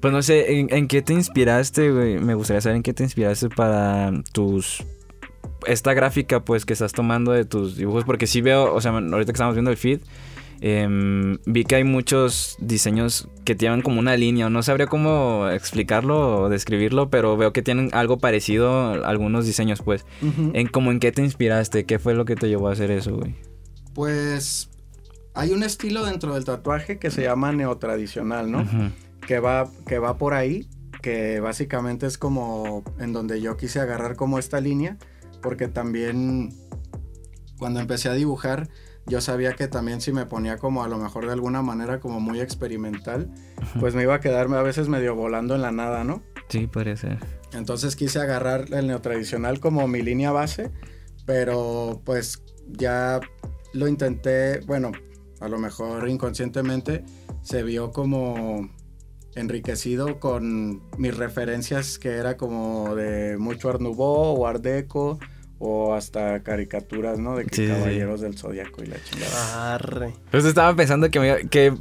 Pues 0.00 0.12
no 0.12 0.22
sé, 0.22 0.58
¿en, 0.58 0.72
en 0.72 0.86
qué 0.86 1.02
te 1.02 1.12
inspiraste, 1.12 1.90
güey? 1.90 2.18
Me 2.18 2.34
gustaría 2.34 2.60
saber 2.60 2.76
en 2.76 2.82
qué 2.82 2.92
te 2.94 3.02
inspiraste 3.02 3.48
para 3.48 4.12
tus. 4.32 4.84
Esta 5.66 5.92
gráfica, 5.92 6.44
pues, 6.44 6.64
que 6.64 6.72
estás 6.72 6.92
tomando 6.92 7.32
de 7.32 7.44
tus 7.44 7.76
dibujos. 7.76 8.04
Porque 8.04 8.26
sí 8.28 8.40
veo, 8.40 8.72
o 8.72 8.80
sea, 8.80 8.92
ahorita 8.92 9.32
que 9.32 9.36
estamos 9.36 9.54
viendo 9.54 9.72
el 9.72 9.76
feed, 9.76 10.00
em, 10.60 11.38
vi 11.46 11.64
que 11.64 11.74
hay 11.74 11.84
muchos 11.84 12.56
diseños 12.60 13.28
que 13.44 13.56
tienen 13.56 13.82
como 13.82 13.98
una 13.98 14.16
línea. 14.16 14.48
No 14.50 14.62
sabría 14.62 14.86
cómo 14.86 15.48
explicarlo 15.48 16.42
o 16.42 16.48
describirlo, 16.48 17.10
pero 17.10 17.36
veo 17.36 17.52
que 17.52 17.62
tienen 17.62 17.90
algo 17.92 18.18
parecido 18.18 18.70
a 18.70 18.92
algunos 19.08 19.46
diseños, 19.46 19.82
pues. 19.82 20.06
En 20.52 20.68
como 20.68 20.92
en 20.92 21.00
qué 21.00 21.10
te 21.10 21.22
inspiraste, 21.24 21.86
qué 21.86 21.98
fue 21.98 22.14
lo 22.14 22.24
que 22.24 22.36
te 22.36 22.48
llevó 22.48 22.68
a 22.68 22.72
hacer 22.72 22.92
eso, 22.92 23.16
güey. 23.16 23.34
Pues 23.94 24.70
hay 25.34 25.50
un 25.50 25.64
estilo 25.64 26.04
dentro 26.04 26.34
del 26.34 26.44
tatuaje 26.44 27.00
que 27.00 27.10
se 27.10 27.22
llama 27.22 27.50
neotradicional, 27.50 28.50
¿no? 28.50 28.60
Ujú. 28.60 28.90
Que 29.28 29.40
va, 29.40 29.70
que 29.86 29.98
va 29.98 30.16
por 30.16 30.32
ahí, 30.32 30.70
que 31.02 31.38
básicamente 31.38 32.06
es 32.06 32.16
como 32.16 32.82
en 32.98 33.12
donde 33.12 33.42
yo 33.42 33.58
quise 33.58 33.78
agarrar 33.78 34.16
como 34.16 34.38
esta 34.38 34.58
línea, 34.58 34.96
porque 35.42 35.68
también 35.68 36.48
cuando 37.58 37.78
empecé 37.78 38.08
a 38.08 38.14
dibujar, 38.14 38.70
yo 39.06 39.20
sabía 39.20 39.52
que 39.52 39.68
también 39.68 40.00
si 40.00 40.12
me 40.12 40.24
ponía 40.24 40.56
como 40.56 40.82
a 40.82 40.88
lo 40.88 40.96
mejor 40.96 41.26
de 41.26 41.32
alguna 41.32 41.60
manera 41.60 42.00
como 42.00 42.20
muy 42.20 42.40
experimental, 42.40 43.30
pues 43.78 43.94
me 43.94 44.04
iba 44.04 44.14
a 44.14 44.20
quedarme 44.20 44.56
a 44.56 44.62
veces 44.62 44.88
medio 44.88 45.14
volando 45.14 45.54
en 45.54 45.60
la 45.60 45.72
nada, 45.72 46.04
¿no? 46.04 46.22
Sí, 46.48 46.66
podría 46.66 46.96
ser. 46.96 47.18
Entonces 47.52 47.96
quise 47.96 48.20
agarrar 48.20 48.72
el 48.72 48.86
neotradicional 48.86 49.60
como 49.60 49.86
mi 49.88 50.00
línea 50.00 50.32
base, 50.32 50.70
pero 51.26 52.00
pues 52.02 52.42
ya 52.66 53.20
lo 53.74 53.88
intenté, 53.88 54.60
bueno, 54.60 54.90
a 55.40 55.48
lo 55.48 55.58
mejor 55.58 56.08
inconscientemente 56.08 57.04
se 57.42 57.62
vio 57.62 57.90
como 57.92 58.70
enriquecido 59.38 60.20
con 60.20 60.82
mis 60.98 61.16
referencias 61.16 61.98
que 61.98 62.16
era 62.16 62.36
como 62.36 62.94
de 62.94 63.36
mucho 63.38 63.68
Art 63.68 63.80
o 64.34 64.46
Art 64.46 64.62
Deco 64.62 65.18
o 65.60 65.94
hasta 65.94 66.40
caricaturas, 66.44 67.18
¿no? 67.18 67.36
De 67.36 67.44
que 67.44 67.56
Sí, 67.56 67.66
sí, 67.66 67.72
sí. 67.72 67.78
caballeros 67.78 68.20
del 68.20 68.38
zodiaco 68.38 68.82
y 68.84 68.86
la 68.86 68.96
chingada. 69.02 69.74
Arre. 69.74 70.12
Pues 70.30 70.44
estaba 70.44 70.74
pensando 70.76 71.10
que, 71.10 71.18
me, 71.18 71.48
que 71.48 71.72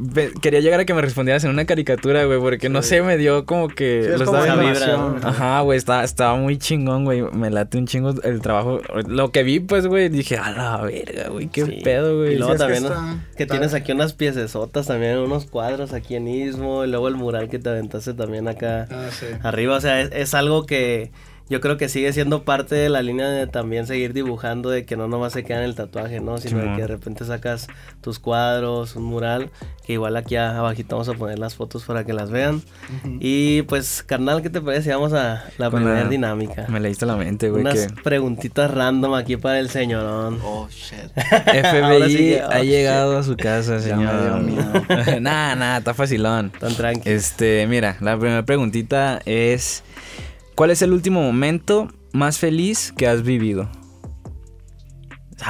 quería 0.41 0.61
llegar 0.61 0.79
a 0.79 0.85
que 0.85 0.93
me 0.95 1.01
respondieras 1.01 1.43
en 1.43 1.51
una 1.51 1.65
caricatura, 1.65 2.25
güey, 2.25 2.39
porque 2.39 2.69
no 2.69 2.81
sé, 2.81 3.03
me 3.03 3.17
dio 3.17 3.45
como 3.45 3.67
que... 3.67 4.01
Sí, 4.03 4.11
es 4.13 4.19
lo 4.19 4.25
como 4.25 4.37
estaba 4.39 4.59
viendo- 4.61 4.83
animación. 4.83 5.25
Ajá, 5.25 5.61
güey, 5.61 5.77
estaba, 5.77 6.03
estaba 6.03 6.35
muy 6.37 6.57
chingón, 6.57 7.05
güey. 7.05 7.21
Me 7.21 7.49
late 7.51 7.77
un 7.77 7.85
chingo 7.85 8.15
el 8.23 8.41
trabajo. 8.41 8.79
Lo 9.07 9.31
que 9.31 9.43
vi, 9.43 9.59
pues, 9.59 9.85
güey, 9.85 10.09
dije, 10.09 10.37
a 10.37 10.49
la 10.51 10.81
verga, 10.81 11.29
güey, 11.29 11.47
qué 11.47 11.65
Sí. 11.65 11.79
pedo, 11.83 12.17
güey. 12.17 12.33
Y 12.33 12.37
luego 12.37 12.53
es 12.53 12.61
que 12.61 12.67
también, 12.73 13.21
Que 13.35 13.43
está- 13.43 13.53
tienes 13.55 13.73
aquí 13.75 13.91
unas 13.91 14.13
piecesotas 14.13 14.87
también, 14.87 15.17
unos 15.19 15.45
cuadros 15.45 15.93
aquí 15.93 16.15
en 16.15 16.27
Istmo, 16.27 16.83
y 16.83 16.87
luego 16.87 17.07
el 17.09 17.15
mural 17.15 17.47
que 17.49 17.59
te 17.59 17.69
aventaste 17.69 18.13
también 18.15 18.47
acá 18.47 18.87
Ah, 18.89 19.09
sí. 19.11 19.27
arriba. 19.43 19.75
O 19.77 19.81
sea, 19.81 20.01
es, 20.01 20.09
es 20.13 20.33
algo 20.33 20.65
que 20.65 21.11
yo 21.49 21.61
creo 21.61 21.77
que 21.77 21.87
sigue 21.89 22.11
siendo 22.13 22.43
parte 22.43 22.75
de 22.75 22.89
la 22.89 23.01
línea 23.01 23.27
de 23.29 23.47
también 23.47 23.87
seguir 23.87 24.13
dibujando, 24.13 24.69
de 24.69 24.85
que 24.85 24.97
no 24.97 25.07
nomás 25.07 25.33
se 25.33 25.43
queda 25.43 25.59
en 25.59 25.63
el 25.65 25.75
tatuaje, 25.75 26.19
¿no? 26.19 26.37
Sino 26.37 26.57
de 26.57 26.61
Simón. 26.63 26.75
que 26.75 26.81
de 26.81 26.87
repente 26.87 27.25
sacas 27.25 27.67
tus 28.01 28.19
cuadros, 28.19 28.95
un 28.95 29.03
mural, 29.03 29.49
que 29.85 29.93
igual 29.93 30.17
aquí 30.17 30.35
abajito 30.35 30.95
vamos 30.95 31.09
a 31.09 31.13
poner 31.13 31.39
las 31.39 31.55
fotos 31.55 31.83
para 31.85 32.03
que 32.03 32.13
las 32.13 32.29
vean. 32.31 32.61
Y 33.19 33.61
pues, 33.63 34.03
carnal, 34.03 34.41
¿qué 34.41 34.49
te 34.49 34.59
parece? 34.61 34.91
Vamos 34.93 35.13
a 35.13 35.45
la 35.57 35.69
Con 35.71 35.79
primera 35.81 36.03
la- 36.03 36.09
dinámica. 36.09 36.65
Me 36.67 36.79
leíste 36.79 37.05
la 37.05 37.15
mente, 37.15 37.49
güey, 37.49 37.61
Unas 37.61 37.87
que 37.87 38.01
preguntitas 38.03 38.69
random 38.71 39.13
aquí 39.15 39.37
para 39.37 39.59
el 39.59 39.69
señorón. 39.69 40.39
Oh, 40.43 40.67
shit. 40.69 41.11
FBI 41.15 42.09
sí 42.11 42.17
que- 42.17 42.41
ha 42.41 42.59
oh, 42.59 42.63
llegado 42.63 43.17
a 43.17 43.23
su 43.23 43.37
casa, 43.37 43.79
señor. 43.79 44.41
nah, 45.21 45.55
nah, 45.55 45.77
está 45.77 45.93
facilón. 45.93 46.51
Tan 46.59 46.75
tranqui. 46.75 47.09
Este, 47.09 47.65
mira, 47.67 47.97
la 48.01 48.17
primera 48.17 48.43
preguntita 48.43 49.21
es: 49.25 49.83
¿Cuál 50.57 50.71
es 50.71 50.81
el 50.81 50.91
último 50.91 51.21
momento 51.21 51.87
más 52.13 52.39
feliz 52.39 52.91
que 52.97 53.07
has 53.07 53.21
vivido? 53.21 53.69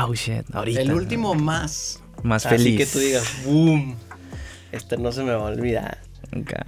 Oh 0.06 0.13
shit, 0.13 0.43
ahorita. 0.54 0.82
El 0.82 0.91
último 0.91 1.34
más. 1.34 2.04
Más 2.24 2.46
Así 2.46 2.58
feliz. 2.58 2.78
que 2.78 2.86
tú 2.88 3.00
digas, 3.00 3.24
boom. 3.46 3.96
Este 4.74 4.98
no 4.98 5.13
se 5.13 5.24
me 5.24 5.32
va 5.32 5.43
a 5.48 5.52
olvidar. 5.54 6.00
Acá. 6.34 6.65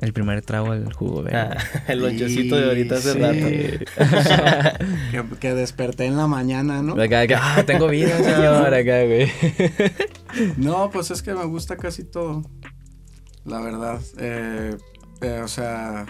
El 0.00 0.12
primer 0.12 0.42
trago 0.42 0.72
al 0.72 0.92
jugo, 0.92 1.22
güey. 1.22 1.32
Ah, 1.32 1.56
el 1.86 2.00
lonchecito 2.00 2.56
de 2.56 2.64
ahorita 2.64 2.96
hace 2.96 3.12
Sí. 3.12 3.18
rato. 3.20 4.84
que, 5.12 5.38
que 5.38 5.54
desperté 5.54 6.06
en 6.06 6.16
la 6.16 6.26
mañana, 6.26 6.82
¿no? 6.82 7.00
Acá, 7.00 7.20
acá, 7.20 7.40
ah, 7.40 7.62
tengo 7.64 7.86
vida, 7.86 8.18
señor, 8.22 8.74
acá, 8.74 9.04
güey. 9.04 9.30
No, 10.56 10.90
pues 10.90 11.12
es 11.12 11.22
que 11.22 11.32
me 11.34 11.44
gusta 11.44 11.76
casi 11.76 12.02
todo. 12.02 12.42
La 13.44 13.60
verdad. 13.60 14.00
Eh, 14.18 14.76
eh, 15.20 15.40
o 15.44 15.46
sea. 15.46 16.04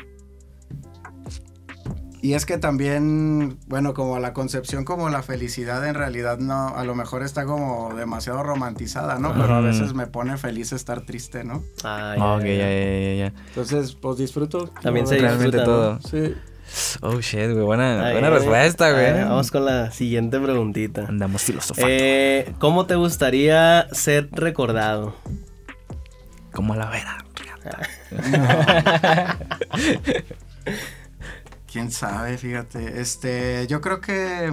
Y 2.24 2.32
es 2.32 2.46
que 2.46 2.56
también, 2.56 3.58
bueno, 3.66 3.92
como 3.92 4.18
la 4.18 4.32
concepción, 4.32 4.86
como 4.86 5.10
la 5.10 5.22
felicidad 5.22 5.86
en 5.86 5.94
realidad 5.94 6.38
no, 6.38 6.68
a 6.68 6.82
lo 6.84 6.94
mejor 6.94 7.22
está 7.22 7.44
como 7.44 7.92
demasiado 7.94 8.42
romantizada, 8.42 9.18
¿no? 9.18 9.34
Pero 9.34 9.52
a 9.52 9.60
veces 9.60 9.92
me 9.92 10.06
pone 10.06 10.38
feliz 10.38 10.72
estar 10.72 11.02
triste, 11.02 11.44
¿no? 11.44 11.62
Ah, 11.84 12.36
ok, 12.38 12.44
ya, 12.44 12.56
ya, 12.56 12.98
ya, 12.98 13.14
ya. 13.14 13.32
Entonces, 13.48 13.92
pues 13.92 14.16
disfruto. 14.16 14.68
También 14.80 15.06
se 15.06 15.18
Realmente 15.18 15.58
disfruta, 15.58 15.64
todo. 15.64 15.92
¿no? 15.92 16.00
Sí. 16.00 16.34
Oh, 17.02 17.20
shit, 17.20 17.50
güey. 17.52 17.62
Buena, 17.62 18.06
Ay, 18.06 18.12
buena 18.14 18.28
ay, 18.28 18.32
respuesta, 18.32 18.86
ay, 18.86 18.92
güey. 18.94 19.24
Vamos 19.24 19.50
con 19.50 19.66
la 19.66 19.90
siguiente 19.90 20.40
preguntita. 20.40 21.04
Andamos 21.06 21.42
filosofando. 21.42 21.90
Eh, 21.90 22.54
¿Cómo 22.58 22.86
te 22.86 22.94
gustaría 22.94 23.86
ser 23.92 24.30
recordado? 24.32 25.14
Como 26.54 26.74
la 26.74 26.88
vera. 26.88 27.18
Quién 31.74 31.90
sabe, 31.90 32.38
fíjate. 32.38 33.00
Este, 33.00 33.66
yo 33.66 33.80
creo 33.80 34.00
que. 34.00 34.48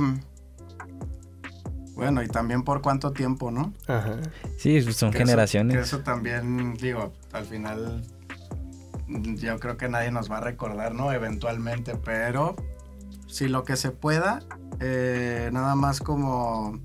Bueno, 1.94 2.24
y 2.24 2.28
también 2.28 2.64
por 2.64 2.82
cuánto 2.82 3.12
tiempo, 3.12 3.52
¿no? 3.52 3.74
Ajá. 3.88 4.18
Sí, 4.58 4.82
pues 4.82 4.96
son 4.96 5.12
Que 5.12 5.18
eso- 5.20 5.26
generaciones. 5.28 5.78
que 5.78 5.84
eso 5.84 6.00
también, 6.00 6.74
digo, 6.78 7.14
al 7.32 7.46
final. 7.46 8.02
Yo 9.08 9.60
creo 9.60 9.78
que 9.78 9.88
nadie 9.88 10.10
nos 10.10 10.32
va 10.32 10.38
a 10.38 10.42
recordar, 10.42 10.96
¿no? 10.96 11.12
Eventualmente, 11.14 11.94
pero. 11.96 12.56
Si 13.28 13.48
lo 13.48 13.64
que 13.66 13.76
se 13.76 13.92
pueda, 13.92 14.40
eh, 14.80 15.52
nada 15.54 15.76
más 15.76 16.00
como. 16.00 16.80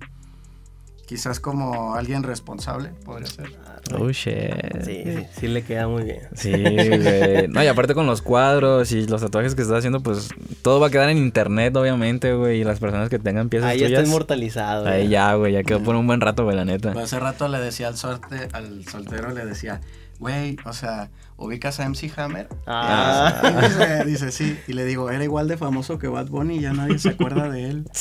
Quizás 1.06 1.38
como 1.38 1.94
alguien 1.94 2.24
responsable, 2.24 2.90
podría 3.04 3.28
ser. 3.28 3.52
Oh, 3.94 4.10
shit. 4.10 4.82
Sí, 4.84 5.02
sí, 5.04 5.26
sí 5.38 5.46
le 5.48 5.62
queda 5.62 5.86
muy 5.86 6.02
bien. 6.02 6.22
Sí, 6.34 6.50
güey. 6.50 7.46
No, 7.46 7.62
y 7.62 7.68
aparte 7.68 7.94
con 7.94 8.06
los 8.06 8.22
cuadros 8.22 8.90
y 8.90 9.06
los 9.06 9.20
tatuajes 9.22 9.54
que 9.54 9.62
estás 9.62 9.78
haciendo, 9.78 10.00
pues 10.02 10.28
todo 10.62 10.80
va 10.80 10.88
a 10.88 10.90
quedar 10.90 11.08
en 11.08 11.18
internet, 11.18 11.76
obviamente, 11.76 12.34
güey. 12.34 12.60
Y 12.60 12.64
las 12.64 12.80
personas 12.80 13.08
que 13.08 13.20
tengan 13.20 13.48
piezas 13.48 13.70
Ahí 13.70 13.78
ya 13.78 13.86
está 13.86 13.98
tuyas. 13.98 14.08
inmortalizado. 14.08 14.86
Ahí 14.88 15.06
ya, 15.08 15.34
güey, 15.34 15.52
ya 15.52 15.62
quedó 15.62 15.80
por 15.80 15.94
un 15.94 16.08
buen 16.08 16.20
rato, 16.20 16.42
güey, 16.42 16.56
la 16.56 16.64
neta. 16.64 16.92
Pues 16.92 17.04
hace 17.04 17.20
rato 17.20 17.46
le 17.46 17.60
decía 17.60 17.86
al, 17.86 17.96
sorte, 17.96 18.48
al 18.52 18.84
soltero, 18.86 19.30
le 19.30 19.46
decía, 19.46 19.80
güey, 20.18 20.56
o 20.64 20.72
sea, 20.72 21.10
¿ubicas 21.36 21.78
a 21.78 21.88
MC 21.88 22.10
Hammer? 22.16 22.48
Ah. 22.66 23.40
Y 23.44 23.68
dice, 23.68 24.04
dice, 24.04 24.32
sí. 24.32 24.58
Y 24.66 24.72
le 24.72 24.84
digo, 24.84 25.10
era 25.10 25.22
igual 25.22 25.46
de 25.46 25.56
famoso 25.56 26.00
que 26.00 26.08
Bad 26.08 26.26
Bunny 26.26 26.56
y 26.56 26.60
ya 26.62 26.72
nadie 26.72 26.98
se 26.98 27.10
acuerda 27.10 27.48
de 27.48 27.70
él. 27.70 27.84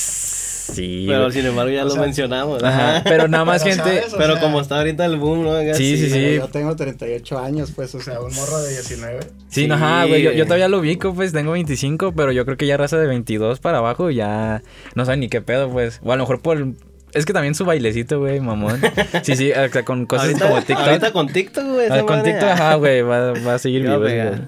Sí, 0.73 1.05
Pero 1.07 1.29
sin 1.31 1.45
embargo 1.45 1.71
ya 1.71 1.83
O 1.83 1.85
lo 1.85 1.91
sea, 1.91 2.01
mencionamos. 2.01 2.63
Ajá, 2.63 3.01
pero 3.03 3.27
nada 3.27 3.45
más 3.45 3.63
Pero, 3.63 3.83
gente. 3.83 4.03
Pero 4.17 4.33
sea, 4.33 4.41
como 4.41 4.61
está 4.61 4.77
ahorita 4.77 5.05
el 5.05 5.17
boom, 5.17 5.43
¿no? 5.43 5.59
Sí, 5.75 5.97
sí, 5.97 6.09
sí. 6.09 6.35
Yo 6.35 6.47
tengo 6.47 6.75
38 6.75 7.37
años, 7.39 7.71
pues, 7.75 7.93
o 7.95 8.01
sea, 8.01 8.19
un 8.19 8.33
morro 8.33 8.59
de 8.61 8.71
19. 8.71 9.19
Sí, 9.21 9.29
Sí, 9.61 9.67
no, 9.67 9.75
ajá, 9.75 10.05
güey. 10.05 10.23
Yo, 10.35 10.43
todavía 10.45 10.67
lo 10.67 10.79
ubico, 10.79 11.13
pues 11.13 11.31
tengo 11.31 11.51
25, 11.51 12.13
pero 12.15 12.31
yo 12.31 12.45
creo 12.45 12.57
que 12.57 12.65
ya 12.65 12.77
raza 12.77 12.97
de 12.97 13.07
22 13.07 13.59
para 13.59 13.77
abajo 13.77 14.09
ya 14.09 14.63
no 14.95 15.05
sabe 15.05 15.17
ni 15.17 15.29
qué 15.29 15.41
pedo, 15.41 15.69
pues. 15.69 15.99
O 16.03 16.11
a 16.11 16.15
lo 16.15 16.23
mejor 16.23 16.41
por. 16.41 16.65
Es 17.13 17.25
que 17.25 17.31
también 17.31 17.55
su 17.55 17.63
bailecito, 17.63 18.19
güey, 18.19 18.39
mamón. 18.41 18.81
Sí, 19.23 19.35
sí, 19.35 19.51
o 19.51 19.69
sea, 19.69 19.85
con 19.85 20.05
cosas 20.05 20.27
ahorita, 20.27 20.47
como 20.49 20.61
TikTok. 20.61 20.87
ahorita 20.87 21.11
con 21.13 21.27
TikTok, 21.29 21.65
güey. 21.65 21.87
Ah, 21.89 22.03
con 22.05 22.23
TikTok, 22.23 22.49
ajá, 22.49 22.75
güey, 22.75 23.01
va, 23.03 23.31
va 23.33 23.53
a 23.53 23.59
seguir 23.59 23.83
Ya 23.83 23.89
va 23.91 23.95
a 23.95 23.97
vivo. 23.99 24.09
pegar. 24.09 24.27
ese 24.33 24.41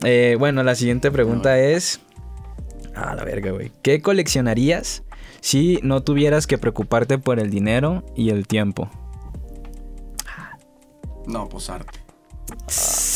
güey. 0.00 0.12
Eh, 0.12 0.36
bueno, 0.38 0.62
la 0.62 0.74
siguiente 0.74 1.10
pregunta 1.10 1.58
es... 1.58 2.00
Ah, 2.94 3.14
la 3.16 3.24
verga, 3.24 3.50
güey. 3.50 3.72
¿Qué 3.82 4.00
coleccionarías 4.00 5.02
si 5.44 5.78
no 5.82 6.02
tuvieras 6.02 6.46
que 6.46 6.56
preocuparte 6.56 7.18
por 7.18 7.38
el 7.38 7.50
dinero 7.50 8.02
y 8.16 8.30
el 8.30 8.46
tiempo? 8.46 8.88
No, 11.26 11.48
pues 11.50 11.68
arte. 11.68 12.00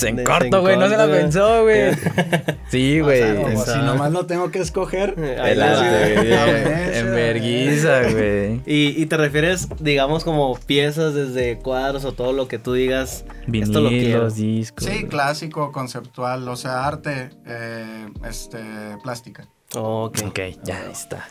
En 0.03 0.17
de- 0.17 0.25
corto, 0.25 0.61
güey, 0.61 0.77
no 0.77 0.88
se 0.91 0.97
la 0.99 1.07
pensó, 1.07 1.62
güey. 1.62 1.93
Sí, 2.71 3.01
güey. 3.01 3.23
O 3.23 3.64
sea, 3.64 3.75
si 3.77 3.81
nomás 3.81 4.12
lo 4.12 4.27
tengo 4.27 4.51
que 4.51 4.59
escoger. 4.59 5.14
Ahí 5.41 5.53
El 5.53 5.62
arte, 5.62 6.14
va. 6.14 6.21
güey. 6.23 6.33
A 6.35 6.45
ver, 6.45 6.95
En 6.97 7.07
verguiza, 7.14 8.03
güey. 8.11 8.61
Y, 8.67 9.03
y 9.03 9.07
te 9.07 9.17
refieres, 9.17 9.69
digamos, 9.81 10.23
como 10.25 10.55
piezas 10.67 11.14
desde 11.14 11.59
cuadros 11.59 12.05
o 12.05 12.12
todo 12.12 12.33
lo 12.35 12.47
que 12.47 12.59
tú 12.59 12.75
digas. 12.75 13.25
esto 13.51 13.81
lo 13.81 13.88
quiero. 13.88 14.05
Vinilos, 14.29 14.37
discos. 14.37 14.85
Sí, 14.85 15.05
clásico, 15.07 15.73
conceptual, 15.73 16.47
o 16.47 16.57
sea, 16.57 16.87
arte, 16.87 17.31
eh, 17.47 18.07
este, 18.29 18.59
plástica. 19.03 19.49
Ok. 19.75 20.19
Ok, 20.27 20.41
ya 20.62 20.85
está. 20.91 21.27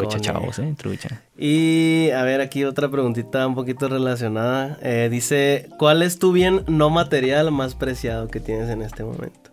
Trucha, 0.00 0.20
chavos, 0.20 0.58
eh, 0.58 0.74
trucha. 0.76 1.22
Y 1.36 2.10
a 2.10 2.22
ver, 2.22 2.40
aquí 2.40 2.64
otra 2.64 2.90
preguntita 2.90 3.46
un 3.46 3.54
poquito 3.54 3.88
relacionada. 3.88 4.78
Eh, 4.82 5.08
dice, 5.10 5.68
¿cuál 5.78 6.02
es 6.02 6.18
tu 6.18 6.32
bien 6.32 6.64
no 6.66 6.90
material 6.90 7.50
más 7.50 7.74
preciado 7.74 8.28
que 8.28 8.40
tienes 8.40 8.68
en 8.70 8.82
este 8.82 9.04
momento? 9.04 9.50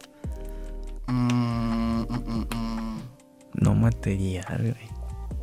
Mm, 1.08 2.02
mm, 2.02 2.48
mm. 2.56 3.02
No 3.54 3.76
material, 3.76 4.58
güey. 4.60 4.92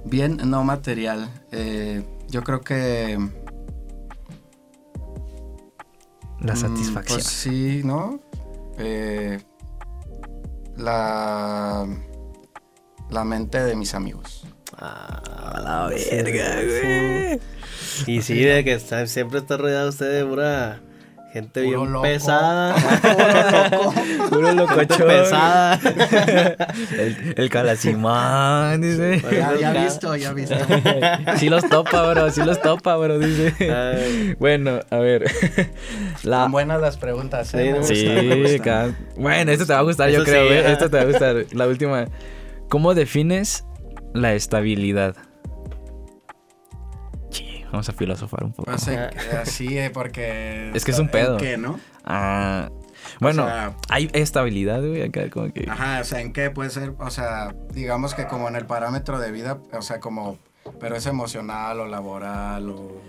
Bien, 0.04 0.38
no 0.44 0.64
material. 0.64 1.28
eh, 1.52 2.02
yo 2.28 2.42
creo 2.44 2.61
que... 2.61 3.18
La 6.40 6.54
satisfacción. 6.54 7.18
Pues 7.18 7.26
sí, 7.26 7.82
¿no? 7.84 8.20
Eh, 8.78 9.38
la... 10.76 11.87
La 13.11 13.24
mente 13.24 13.62
de 13.62 13.74
mis 13.74 13.94
amigos. 13.94 14.46
Ah, 14.80 15.60
la 15.64 15.86
verga, 15.88 16.60
sí. 16.60 17.40
Y 18.06 18.22
sí, 18.22 18.40
de 18.40 18.62
que 18.64 18.74
está- 18.74 19.06
siempre 19.06 19.38
está 19.40 19.56
rodeado 19.56 19.88
usted 19.88 20.18
de 20.20 20.24
pura 20.24 20.80
gente 21.32 21.62
Puro 21.62 21.80
bien 21.80 21.92
loco. 21.92 22.02
pesada. 22.02 22.74
Puro 23.02 23.70
loco. 23.70 23.94
Puro 24.30 24.52
locochón. 24.52 25.06
pesada. 25.08 25.78
El, 26.98 27.34
el 27.36 27.50
calacimán, 27.50 28.80
dice. 28.80 29.20
Ya, 29.30 29.54
ya 29.56 29.72
visto, 29.72 30.16
ya 30.16 30.32
visto. 30.32 30.54
Sí 31.38 31.48
los 31.50 31.68
topa, 31.68 32.08
bro, 32.10 32.30
sí 32.30 32.42
los 32.44 32.60
topa, 32.62 32.96
bro, 32.96 33.18
dice. 33.18 33.52
Ay. 33.72 34.36
Bueno, 34.38 34.80
a 34.90 34.96
ver. 34.98 35.24
La... 36.22 36.36
Están 36.38 36.52
buenas 36.52 36.80
las 36.80 36.96
preguntas, 36.96 37.52
¿eh? 37.54 37.76
Sí. 37.82 37.94
Sí, 37.96 38.60
bueno, 39.16 39.50
esto 39.52 39.66
te 39.66 39.72
va 39.72 39.80
a 39.80 39.82
gustar, 39.82 40.08
yo 40.10 40.24
creo, 40.24 40.48
sí, 40.48 40.54
¿eh? 40.54 40.72
Esto 40.72 40.88
te 40.88 40.96
va 40.96 41.02
a 41.02 41.06
gustar. 41.06 41.44
La 41.52 41.66
última. 41.66 42.06
¿Cómo 42.68 42.94
defines 42.94 43.64
la 44.18 44.35
estabilidad? 44.35 45.16
Sí, 47.31 47.64
vamos 47.70 47.88
a 47.88 47.92
filosofar 47.92 48.44
un 48.44 48.52
poco. 48.52 48.70
Eh, 48.70 49.11
así, 49.40 49.78
porque... 49.92 50.70
Es 50.74 50.85
que 50.85 50.90
es 50.92 50.98
un 50.98 51.07
¿en 51.07 51.11
pedo. 51.11 51.37
qué, 51.37 51.57
no? 51.57 51.78
Ah, 52.04 52.70
bueno, 53.20 53.44
O 53.44 53.46
sea- 53.46 53.74
hay 53.88 54.11
estabilidad, 54.12 54.81
güey, 54.81 55.02
acá 55.02 55.28
como 55.31 55.52
que... 55.52 55.66
Ajá, 55.70 56.00
o 56.00 56.04
sea, 56.04 56.20
¿en 56.20 56.33
qué 56.33 56.50
puede 56.50 56.70
ser? 56.70 56.94
O 56.98 57.11
sea, 57.11 57.54
digamos 57.72 58.14
que 58.14 58.26
como 58.26 58.48
en 58.48 58.57
el 58.57 58.66
parámetro 58.66 59.18
de 59.18 59.31
vida, 59.31 59.59
o 59.72 59.83
sea, 59.83 60.00
como... 60.00 60.38
Pero 60.81 60.96
es 60.96 61.07
emocional 61.07 61.81
o 61.81 61.87
laboral 61.87 62.68
o... 62.70 63.00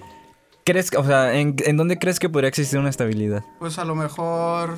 ¿Crees, 0.64 0.92
o 0.96 1.04
sea, 1.04 1.34
¿en, 1.36 1.56
en 1.66 1.78
dónde 1.78 1.98
crees 1.98 2.20
que 2.20 2.30
podría 2.30 2.48
existir 2.50 2.78
una 2.80 2.90
estabilidad? 2.90 3.44
Pues 3.58 3.80
a 3.80 3.86
lo 3.86 3.96
mejor 3.96 4.78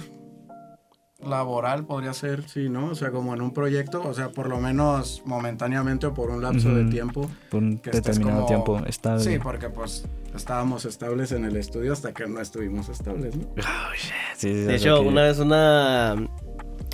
laboral 1.27 1.86
podría 1.86 2.13
ser, 2.13 2.47
sí, 2.49 2.69
¿no? 2.69 2.88
O 2.88 2.95
sea, 2.95 3.12
como 3.12 3.34
en 3.34 3.41
un 3.41 3.53
proyecto, 3.53 4.01
o 4.03 4.13
sea, 4.13 4.29
por 4.29 4.49
lo 4.49 4.60
menos 4.60 5.21
momentáneamente 5.25 6.07
o 6.07 6.13
por 6.13 6.29
un 6.29 6.41
lapso 6.41 6.73
de 6.73 6.86
tiempo. 6.86 7.29
Por 7.49 7.62
un 7.63 7.77
Que 7.77 7.91
determinado 7.91 8.45
como- 8.45 8.47
tiempo 8.47 8.79
estable. 8.88 9.23
Sí, 9.23 9.38
porque 9.41 9.69
pues 9.69 10.05
estábamos 10.36 10.86
estables 10.86 11.31
en 11.31 11.45
el 11.45 11.55
estudio 11.57 11.93
hasta 11.93 12.13
que 12.13 12.27
no 12.27 12.39
estuvimos 12.41 12.89
estables, 12.89 13.36
¿no? 13.36 13.43
Oh, 13.57 13.93
shit, 13.95 14.12
sí, 14.36 14.49
sí, 14.49 14.53
De 14.62 14.75
hecho, 14.75 15.01
que- 15.01 15.07
una 15.07 15.23
vez 15.23 15.39
una, 15.39 16.15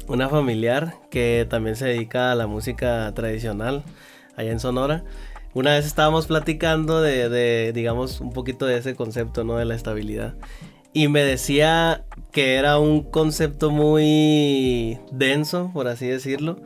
una 0.08 0.30
familiar 0.30 0.96
que 1.10 1.46
también 1.50 1.76
se 1.76 1.86
dedica 1.86 2.32
a 2.32 2.36
la 2.36 2.48
música 2.48 3.12
tradicional 3.14 3.84
allá 4.36 4.52
en 4.52 4.60
Sonora. 4.60 5.04
Una 5.54 5.72
vez 5.72 5.86
estábamos 5.88 6.28
platicando 6.28 7.02
de, 7.02 7.30
de, 7.30 7.72
digamos, 7.74 8.22
un 8.22 8.32
poquito 8.32 8.66
de 8.68 8.78
ese 8.78 8.94
concepto, 8.96 9.44
¿no? 9.44 9.56
De 9.58 9.66
la 9.66 9.74
estabilidad. 9.74 10.36
Y 10.98 11.10
me 11.10 11.24
decía 11.24 12.06
que 12.32 12.56
era 12.56 12.80
un 12.80 13.04
concepto 13.04 13.70
muy 13.70 14.98
denso, 15.12 15.70
por 15.72 15.88
así 15.88 16.08
decirlo. 16.08 16.60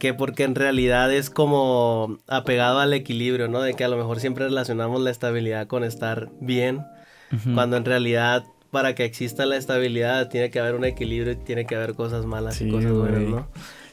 Que 0.00 0.12
porque 0.12 0.42
en 0.42 0.56
realidad 0.56 1.14
es 1.14 1.30
como 1.30 2.18
apegado 2.26 2.80
al 2.80 2.92
equilibrio, 2.94 3.46
¿no? 3.46 3.60
De 3.62 3.74
que 3.74 3.84
a 3.84 3.88
lo 3.88 3.96
mejor 3.96 4.18
siempre 4.18 4.46
relacionamos 4.46 5.00
la 5.00 5.12
estabilidad 5.12 5.68
con 5.68 5.84
estar 5.84 6.30
bien. 6.40 6.84
Cuando 7.54 7.76
en 7.76 7.84
realidad, 7.84 8.42
para 8.72 8.96
que 8.96 9.04
exista 9.04 9.46
la 9.46 9.56
estabilidad, 9.56 10.28
tiene 10.30 10.50
que 10.50 10.58
haber 10.58 10.74
un 10.74 10.84
equilibrio 10.84 11.34
y 11.34 11.36
tiene 11.36 11.64
que 11.64 11.76
haber 11.76 11.94
cosas 11.94 12.26
malas 12.26 12.56
Sí, 12.56 12.66
y 12.66 12.72
cosas 12.72 12.90
buenas. 12.90 13.22
¿no? 13.22 13.46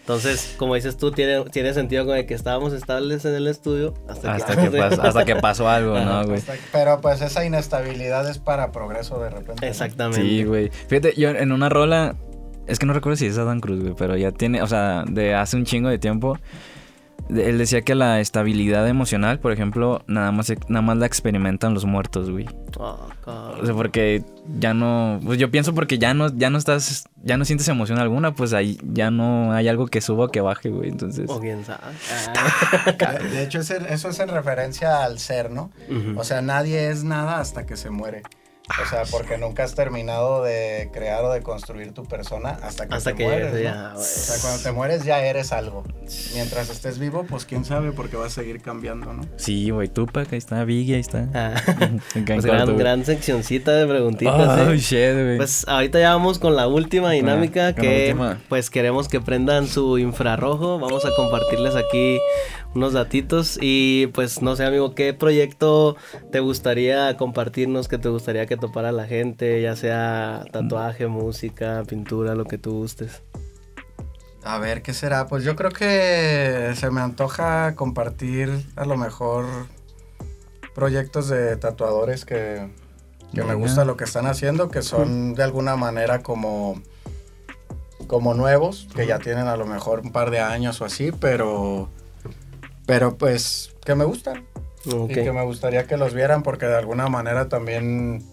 Entonces, 0.07 0.55
como 0.57 0.75
dices 0.75 0.95
tú, 0.95 1.11
tiene, 1.11 1.43
tiene 1.51 1.73
sentido 1.73 2.05
con 2.05 2.15
el 2.15 2.25
que 2.25 2.33
estábamos 2.33 2.71
estables 2.71 3.25
en 3.25 3.35
el 3.35 3.45
estudio 3.45 3.93
hasta, 4.07 4.35
Hasta 4.35 4.55
que, 4.61 4.71
pas- 4.71 4.97
hasta 5.01 5.25
que 5.25 5.35
pasó 5.35 5.67
algo, 5.67 5.99
¿no, 5.99 6.23
güey? 6.23 6.37
Hasta- 6.37 6.53
Pero 6.71 7.01
pues 7.01 7.19
esa 7.21 7.43
inestabilidad 7.43 8.29
es 8.29 8.37
para 8.37 8.71
progreso 8.71 9.19
de 9.21 9.29
repente. 9.29 9.65
¿no? 9.65 9.67
Exactamente. 9.67 10.21
Sí, 10.25 10.45
güey. 10.45 10.69
Fíjate, 10.87 11.13
yo 11.17 11.31
en 11.31 11.51
una 11.51 11.67
rola 11.67 12.15
Es 12.67 12.79
que 12.79 12.85
no 12.85 12.93
recuerdo 12.93 13.17
si 13.17 13.25
es 13.25 13.37
Adam 13.37 13.59
Cruz, 13.59 13.81
güey, 13.81 13.95
pero 13.97 14.15
ya 14.15 14.31
tiene, 14.31 14.61
o 14.61 14.67
sea, 14.67 15.03
de 15.05 15.35
hace 15.35 15.57
un 15.57 15.65
chingo 15.65 15.89
de 15.89 15.99
tiempo. 15.99 16.37
Él 17.29 17.57
decía 17.57 17.81
que 17.81 17.95
la 17.95 18.19
estabilidad 18.19 18.87
emocional, 18.87 19.39
por 19.39 19.51
ejemplo, 19.51 20.03
nada 20.07 20.31
más, 20.31 20.51
nada 20.69 20.81
más 20.81 20.97
la 20.97 21.05
experimentan 21.05 21.73
los 21.73 21.85
muertos, 21.85 22.29
güey. 22.29 22.45
Cabrón. 23.25 23.61
O 23.61 23.65
sea, 23.65 23.75
porque 23.75 24.23
ya 24.59 24.73
no. 24.73 25.19
Pues 25.25 25.37
yo 25.37 25.51
pienso 25.51 25.73
porque 25.73 25.97
ya 25.97 26.13
no, 26.13 26.29
ya 26.29 26.49
no 26.49 26.57
estás. 26.57 27.05
Ya 27.23 27.37
no 27.37 27.43
sientes 27.43 27.67
emoción 27.67 27.99
alguna, 27.99 28.33
pues 28.33 28.53
ahí 28.53 28.79
ya 28.83 29.11
no 29.11 29.51
hay 29.51 29.67
algo 29.67 29.87
que 29.87 29.99
suba 29.99 30.25
o 30.25 30.29
que 30.29 30.39
baje, 30.41 30.69
güey. 30.69 30.89
Entonces. 30.89 31.29
O 31.29 31.39
quién 31.39 31.65
sabe. 31.65 31.81
Ah. 32.27 33.13
De, 33.19 33.43
hecho, 33.43 33.59
eso 33.59 34.09
es 34.09 34.19
en 34.19 34.29
referencia 34.29 35.03
al 35.03 35.19
ser, 35.19 35.51
¿no? 35.51 35.71
O 36.15 36.23
sea, 36.23 36.41
nadie 36.41 36.89
es 36.89 37.03
nada 37.03 37.39
hasta 37.39 37.65
que 37.65 37.75
se 37.75 37.89
muere. 37.89 38.23
O 38.69 38.89
sea, 38.89 39.03
porque 39.10 39.38
nunca 39.38 39.63
has 39.63 39.75
terminado 39.75 40.43
de 40.43 40.89
crear 40.91 41.23
o 41.23 41.32
de 41.32 41.41
construir 41.41 41.93
tu 41.93 42.03
persona 42.03 42.58
hasta 42.62 42.86
que 42.88 42.95
Hasta 42.95 43.12
te 43.12 43.15
que 43.17 43.23
mueres. 43.23 43.53
llegues, 43.53 43.69
¿no? 43.73 43.75
ya, 43.75 43.89
güey. 43.93 44.01
O 44.01 44.06
sea, 44.06 44.36
cuando 44.41 44.63
te 44.63 44.71
mueres 44.73 45.03
ya 45.06 45.21
eres 45.25 45.51
algo. 45.53 45.84
Mientras 46.34 46.69
estés 46.69 46.99
vivo, 46.99 47.25
pues 47.30 47.45
quién 47.45 47.63
sabe, 47.63 47.91
porque 47.93 48.17
vas 48.17 48.34
a 48.34 48.41
seguir 48.41 48.62
cambiando, 48.62 49.13
¿no? 49.13 49.23
Sí, 49.38 49.69
güey, 49.69 49.88
Tupac, 49.88 50.32
ahí 50.34 50.38
está, 50.38 50.63
Biggie, 50.65 50.95
ahí 50.95 50.99
está. 51.01 51.27
Ah. 51.34 51.53
Pues 52.27 52.45
gran, 52.45 52.77
gran 52.77 53.06
seccioncita 53.06 53.71
de 53.73 53.88
preguntitas. 53.88 54.67
Oh, 54.67 54.71
¿eh? 54.71 54.77
shit, 54.77 55.13
güey. 55.13 55.38
Pues 55.38 55.65
ahorita 55.67 55.99
ya 55.99 56.10
vamos 56.12 56.38
con 56.39 56.56
la 56.56 56.67
última 56.67 57.12
dinámica 57.12 57.73
que 57.73 58.08
última. 58.10 58.39
pues 58.49 58.69
queremos 58.69 59.08
que 59.08 59.21
prendan 59.21 59.67
su 59.67 59.97
infrarrojo. 59.97 60.77
Vamos 60.80 61.06
a 61.06 61.10
compartirles 61.15 61.75
aquí 61.75 62.19
unos 62.75 62.93
datitos 62.93 63.58
y 63.62 64.08
pues 64.08 64.41
no 64.41 64.56
sé 64.56 64.65
amigo, 64.65 64.93
¿qué 64.93 65.13
proyecto 65.13 65.95
te 66.32 66.39
gustaría 66.39 67.15
compartirnos, 67.17 67.88
que 67.88 67.97
te 67.97 68.10
gustaría 68.10 68.45
que 68.45 68.58
topara 68.58 68.91
la 68.91 69.06
gente, 69.06 69.62
ya 69.62 69.75
sea 69.75 70.45
tatuaje, 70.51 71.08
música, 71.08 71.84
pintura, 71.88 72.36
lo 72.36 72.45
que 72.45 72.58
tú 72.58 72.73
gustes? 72.73 73.23
A 74.43 74.60
ver, 74.60 74.82
¿qué 74.82 74.93
será? 74.93 75.27
Pues 75.27 75.43
yo 75.43 75.56
creo 75.56 75.71
que 75.71 76.71
se 76.75 76.89
me 76.89 77.01
antoja 77.01 77.75
compartir 77.75 78.65
a 78.75 78.86
lo 78.86 78.95
mejor 78.95 79.45
proyectos 80.73 81.27
de 81.27 81.58
tatuadores 81.58 82.23
que, 82.23 82.69
que 83.34 83.43
me 83.43 83.56
gusta 83.56 83.84
lo 83.84 83.97
que 83.97 84.06
están 84.06 84.25
haciendo, 84.25 84.69
que 84.69 84.84
son 84.84 85.34
de 85.34 85.43
alguna 85.43 85.75
manera 85.75 86.23
como, 86.23 86.82
como 88.08 88.36
nuevos, 88.36 88.88
que 88.95 89.06
ya 89.06 89.19
tienen 89.19 89.47
a 89.47 89.58
lo 89.58 89.65
mejor 89.65 89.99
un 89.99 90.12
par 90.12 90.32
de 90.32 90.39
años 90.39 90.80
o 90.80 90.86
así, 90.86 91.12
pero, 91.12 91.89
pero 92.88 93.15
pues 93.19 93.76
que 93.86 93.93
me 93.93 94.04
gustan. 94.06 94.43
Y 94.86 95.13
que 95.13 95.32
me 95.32 95.43
gustaría 95.43 95.84
que 95.86 95.97
los 95.97 96.13
vieran 96.15 96.41
porque 96.41 96.65
de 96.65 96.76
alguna 96.78 97.08
manera 97.10 97.50
también, 97.50 98.23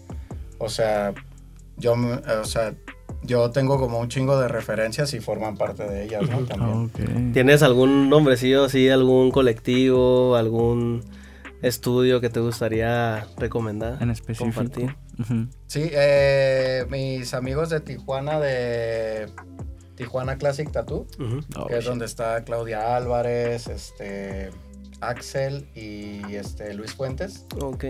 o 0.57 0.69
sea, 0.69 1.13
yo, 1.77 1.95
me- 1.97 2.13
o 2.15 2.45
sea, 2.45 2.73
yo 3.23 3.51
tengo 3.51 3.77
como 3.77 3.99
un 3.99 4.07
chingo 4.07 4.39
de 4.39 4.47
referencias 4.47 5.13
y 5.13 5.19
forman 5.19 5.57
parte 5.57 5.83
de 5.83 6.05
ellas, 6.05 6.21
¿no? 6.29 6.39
También. 6.45 7.33
¿Tienes 7.33 7.61
algún 7.61 8.09
nombrecillo 8.09 8.63
así, 8.65 8.87
algún 8.89 9.31
colectivo, 9.31 10.35
algún 10.37 11.03
estudio 11.61 12.21
que 12.21 12.29
te 12.29 12.39
gustaría 12.39 13.27
recomendar? 13.37 14.01
En 14.01 14.11
específico. 14.11 14.45
Compartir. 14.55 14.95
Sí, 15.67 15.89
eh, 15.91 16.85
mis 16.89 17.33
amigos 17.33 17.69
de 17.69 17.79
Tijuana, 17.81 18.39
de 18.39 19.27
Tijuana 19.95 20.37
Classic 20.37 20.69
Tattoo. 20.71 21.07
Oh, 21.57 21.67
que 21.67 21.73
es 21.75 21.79
shit. 21.81 21.89
donde 21.89 22.05
está 22.05 22.43
Claudia 22.43 22.95
Álvarez, 22.95 23.67
este, 23.67 24.49
Axel 25.01 25.67
y 25.75 26.35
este, 26.35 26.73
Luis 26.73 26.93
Fuentes, 26.93 27.45
Ok. 27.61 27.85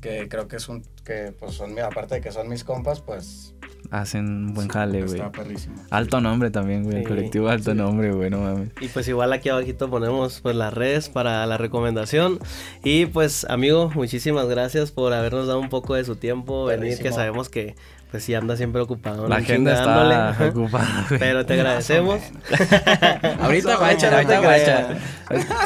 que 0.00 0.28
creo 0.28 0.48
que 0.48 0.56
es 0.56 0.68
un, 0.68 0.82
que 1.04 1.32
pues 1.38 1.54
son, 1.54 1.74
mi- 1.74 1.80
aparte 1.80 2.16
de 2.16 2.20
que 2.20 2.32
son 2.32 2.48
mis 2.48 2.64
compas, 2.64 3.00
pues 3.00 3.52
Hacen 3.92 4.26
un 4.48 4.54
buen 4.54 4.66
jale, 4.66 5.02
güey. 5.04 5.14
está 5.14 5.30
perrísimo. 5.30 5.76
Alto 5.90 6.20
nombre 6.20 6.50
también, 6.50 6.82
güey. 6.82 6.96
El 6.96 7.02
Sí, 7.04 7.08
colectivo 7.08 7.48
alto 7.48 7.72
nombre, 7.72 8.10
güey, 8.12 8.30
no 8.30 8.38
mames. 8.40 8.70
Y 8.80 8.88
pues 8.88 9.06
igual 9.06 9.32
aquí 9.32 9.48
abajito 9.48 9.88
ponemos 9.88 10.40
pues 10.40 10.56
las 10.56 10.74
redes 10.74 11.08
para 11.08 11.46
la 11.46 11.56
recomendación. 11.56 12.40
Y 12.82 13.06
pues 13.06 13.44
amigo, 13.48 13.88
muchísimas 13.94 14.48
gracias 14.48 14.90
por 14.90 15.12
habernos 15.12 15.46
dado 15.46 15.60
un 15.60 15.68
poco 15.68 15.94
de 15.94 16.04
su 16.04 16.16
tiempo, 16.16 16.64
venir, 16.64 16.98
que 16.98 17.12
sabemos 17.12 17.48
que 17.48 17.76
pues 18.16 18.24
sí 18.24 18.34
anda 18.34 18.56
siempre 18.56 18.80
ocupado. 18.80 19.28
La 19.28 19.36
agenda 19.36 19.74
está 19.74 20.48
ocupada, 20.48 21.04
güey. 21.06 21.20
Pero 21.20 21.44
te 21.44 21.52
agradecemos. 21.60 22.18
Ahorita 23.42 23.76
guacha, 23.76 24.10
ahorita 24.10 24.40
guacha. 24.40 24.88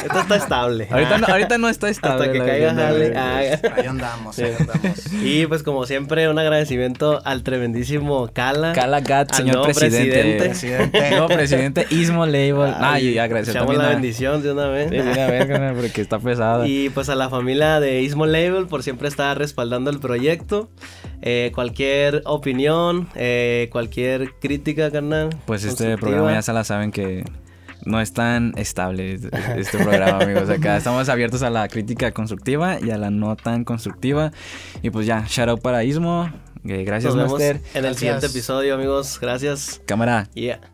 Esto 0.03 0.19
está 0.19 0.35
estable. 0.35 0.87
Ahorita 0.91 1.17
no, 1.17 1.27
ahorita 1.27 1.57
no 1.57 1.69
está 1.69 1.87
estable. 1.87 2.25
Hasta 2.25 2.33
que 2.33 2.39
caiga 2.39 2.73
jale. 2.73 3.13
Ah. 3.15 3.37
Ahí 3.37 3.85
andamos, 3.87 4.37
ahí 4.37 4.53
andamos. 4.59 5.13
Y 5.13 5.47
pues 5.47 5.63
como 5.63 5.85
siempre, 5.85 6.27
un 6.27 6.39
agradecimiento 6.39 7.21
al 7.23 7.43
tremendísimo 7.43 8.29
Cala. 8.33 8.73
Cala 8.73 8.99
Gat, 8.99 9.31
señor 9.31 9.59
nuevo 9.59 9.71
presidente. 9.71 10.43
Presidente. 10.43 11.11
No, 11.11 11.27
presidente 11.29 11.87
Ismo 11.89 12.25
Label. 12.25 12.73
Ah, 12.75 12.99
y 12.99 13.17
agradecer 13.17 13.55
Echamos 13.55 13.67
también 13.67 13.81
la 13.81 13.91
a... 13.91 13.93
bendición 13.93 14.43
de 14.43 14.51
una 14.51 14.67
vez. 14.67 14.89
Sí, 14.89 14.97
de 14.97 15.03
una 15.03 15.27
vez, 15.27 15.73
porque 15.79 16.01
está 16.01 16.19
pesada. 16.19 16.67
Y 16.67 16.89
pues 16.89 17.07
a 17.07 17.15
la 17.15 17.29
familia 17.29 17.79
de 17.79 18.01
Ismo 18.01 18.25
Label 18.25 18.67
por 18.67 18.83
siempre 18.83 19.07
estar 19.07 19.37
respaldando 19.37 19.89
el 19.89 19.99
proyecto. 19.99 20.69
Eh, 21.21 21.51
cualquier 21.53 22.21
opinión, 22.25 23.07
eh, 23.15 23.69
cualquier 23.71 24.33
crítica, 24.39 24.89
carnal. 24.91 25.29
Pues 25.45 25.63
este 25.63 25.97
programa 25.97 26.31
ya 26.33 26.41
se 26.41 26.53
la 26.53 26.63
saben 26.63 26.91
que 26.91 27.23
no 27.85 27.99
es 28.01 28.13
tan 28.13 28.53
estable 28.57 29.13
es- 29.13 29.25
este 29.57 29.77
programa, 29.79 30.19
amigos. 30.23 30.49
Acá 30.49 30.77
estamos 30.77 31.09
abiertos 31.09 31.41
a 31.43 31.49
la 31.49 31.67
crítica 31.67 32.11
constructiva 32.11 32.79
y 32.79 32.89
a 32.91 32.97
la 32.97 33.09
no 33.11 33.35
tan 33.35 33.63
constructiva. 33.63 34.31
Y 34.81 34.89
pues 34.89 35.05
ya, 35.05 35.25
shout 35.27 35.49
out 35.49 35.61
para 35.61 35.83
Ismo. 35.83 36.31
Eh, 36.63 36.83
gracias, 36.83 37.15
Nos 37.15 37.23
vemos 37.23 37.39
Master. 37.39 37.55
en 37.55 37.61
el 37.77 37.81
Gracias. 37.81 37.97
siguiente 37.99 38.25
episodio, 38.27 38.75
amigos. 38.75 39.19
Gracias. 39.19 39.81
Cámara. 39.85 40.27
Yeah. 40.35 40.70